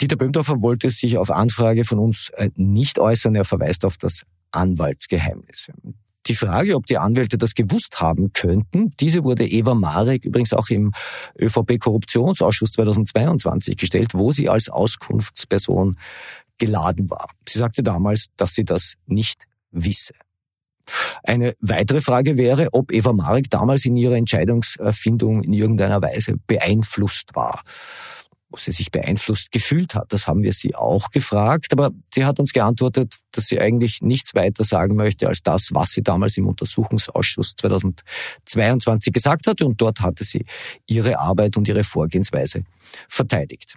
Dieter 0.00 0.16
Böhmdorfer 0.16 0.62
wollte 0.62 0.90
sich 0.90 1.18
auf 1.18 1.30
Anfrage 1.30 1.84
von 1.84 1.98
uns 1.98 2.30
äh, 2.30 2.50
nicht 2.56 2.98
äußern. 2.98 3.34
Er 3.34 3.44
verweist 3.44 3.84
auf 3.84 3.98
das 3.98 4.22
Anwaltsgeheimnis. 4.50 5.70
Die 6.26 6.34
Frage, 6.34 6.76
ob 6.76 6.86
die 6.86 6.98
Anwälte 6.98 7.38
das 7.38 7.54
gewusst 7.54 8.00
haben 8.00 8.32
könnten, 8.32 8.92
diese 9.00 9.24
wurde 9.24 9.46
Eva 9.46 9.74
Marek 9.74 10.24
übrigens 10.24 10.52
auch 10.52 10.68
im 10.68 10.92
ÖVP-Korruptionsausschuss 11.38 12.72
2022 12.72 13.76
gestellt, 13.76 14.14
wo 14.14 14.30
sie 14.30 14.48
als 14.48 14.68
Auskunftsperson 14.68 15.96
geladen 16.60 17.10
war. 17.10 17.28
Sie 17.48 17.58
sagte 17.58 17.82
damals, 17.82 18.28
dass 18.36 18.52
sie 18.52 18.64
das 18.64 18.94
nicht 19.06 19.46
wisse. 19.72 20.14
Eine 21.22 21.54
weitere 21.60 22.00
Frage 22.00 22.36
wäre, 22.36 22.68
ob 22.72 22.92
Eva 22.92 23.12
Marek 23.12 23.50
damals 23.50 23.84
in 23.84 23.96
ihrer 23.96 24.16
Entscheidungsfindung 24.16 25.42
in 25.42 25.52
irgendeiner 25.52 26.02
Weise 26.02 26.36
beeinflusst 26.46 27.34
war. 27.34 27.62
Ob 28.52 28.58
sie 28.58 28.72
sich 28.72 28.90
beeinflusst 28.90 29.52
gefühlt 29.52 29.94
hat, 29.94 30.12
das 30.12 30.26
haben 30.26 30.42
wir 30.42 30.52
sie 30.52 30.74
auch 30.74 31.10
gefragt, 31.10 31.72
aber 31.72 31.90
sie 32.12 32.24
hat 32.24 32.40
uns 32.40 32.52
geantwortet, 32.52 33.14
dass 33.30 33.46
sie 33.46 33.60
eigentlich 33.60 34.02
nichts 34.02 34.34
weiter 34.34 34.64
sagen 34.64 34.96
möchte 34.96 35.28
als 35.28 35.42
das, 35.42 35.68
was 35.72 35.92
sie 35.92 36.02
damals 36.02 36.36
im 36.36 36.48
Untersuchungsausschuss 36.48 37.54
2022 37.54 39.12
gesagt 39.12 39.46
hatte 39.46 39.64
und 39.66 39.80
dort 39.80 40.00
hatte 40.00 40.24
sie 40.24 40.44
ihre 40.88 41.20
Arbeit 41.20 41.56
und 41.56 41.68
ihre 41.68 41.84
Vorgehensweise 41.84 42.64
verteidigt. 43.08 43.76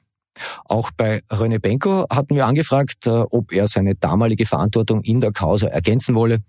Auch 0.65 0.91
bei 0.91 1.21
René 1.29 1.59
Benko 1.59 2.05
hatten 2.09 2.35
wir 2.35 2.45
angefragt, 2.45 3.05
äh, 3.05 3.09
ob 3.09 3.51
er 3.51 3.67
seine 3.67 3.95
damalige 3.95 4.45
Verantwortung 4.45 5.01
in 5.01 5.21
der 5.21 5.31
Causa 5.31 5.67
ergänzen 5.67 6.15
wolle. 6.15 6.39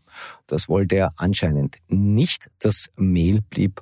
Das 0.46 0.68
wollte 0.68 0.96
er 0.96 1.12
anscheinend 1.16 1.76
nicht. 1.88 2.48
Das 2.58 2.88
Mail 2.96 3.42
blieb 3.42 3.80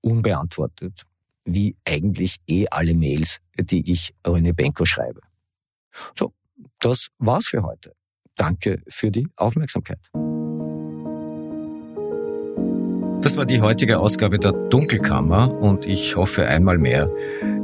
unbeantwortet, 0.00 1.02
wie 1.44 1.76
eigentlich 1.84 2.36
eh 2.46 2.66
alle 2.70 2.94
Mails, 2.94 3.38
die 3.58 3.90
ich 3.90 4.14
René 4.24 4.52
Benko 4.52 4.84
schreibe. 4.84 5.20
So, 6.14 6.32
das 6.78 7.08
war's 7.18 7.46
für 7.46 7.62
heute. 7.62 7.94
Danke 8.36 8.82
für 8.88 9.10
die 9.10 9.28
Aufmerksamkeit. 9.36 10.00
Das 13.20 13.36
war 13.36 13.46
die 13.46 13.60
heutige 13.60 14.00
Ausgabe 14.00 14.38
der 14.38 14.52
Dunkelkammer 14.52 15.54
und 15.54 15.86
ich 15.86 16.16
hoffe 16.16 16.46
einmal 16.46 16.78
mehr, 16.78 17.08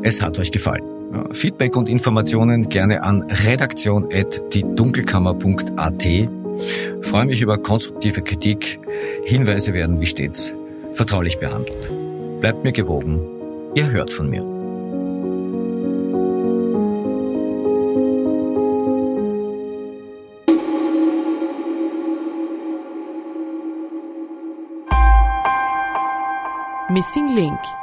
es 0.03 0.22
hat 0.22 0.38
euch 0.38 0.53
gefallen. 0.53 0.97
Feedback 1.33 1.75
und 1.77 1.88
Informationen 1.88 2.68
gerne 2.68 3.03
an 3.03 3.23
redaktion.diedunkelkammer.at. 3.23 6.07
Freue 7.03 7.27
mich 7.27 7.40
über 7.40 7.59
konstruktive 7.59 8.23
Kritik. 8.23 8.81
Hinweise 9.25 9.73
werden 9.73 10.01
wie 10.01 10.07
stets 10.07 10.53
vertraulich 10.92 11.38
behandelt. 11.38 11.90
Bleibt 12.40 12.64
mir 12.64 12.73
gewogen. 12.73 13.21
Ihr 13.75 13.90
hört 13.90 14.12
von 14.12 14.31
mir. 14.31 14.42
Missing 26.90 27.37
Link 27.37 27.77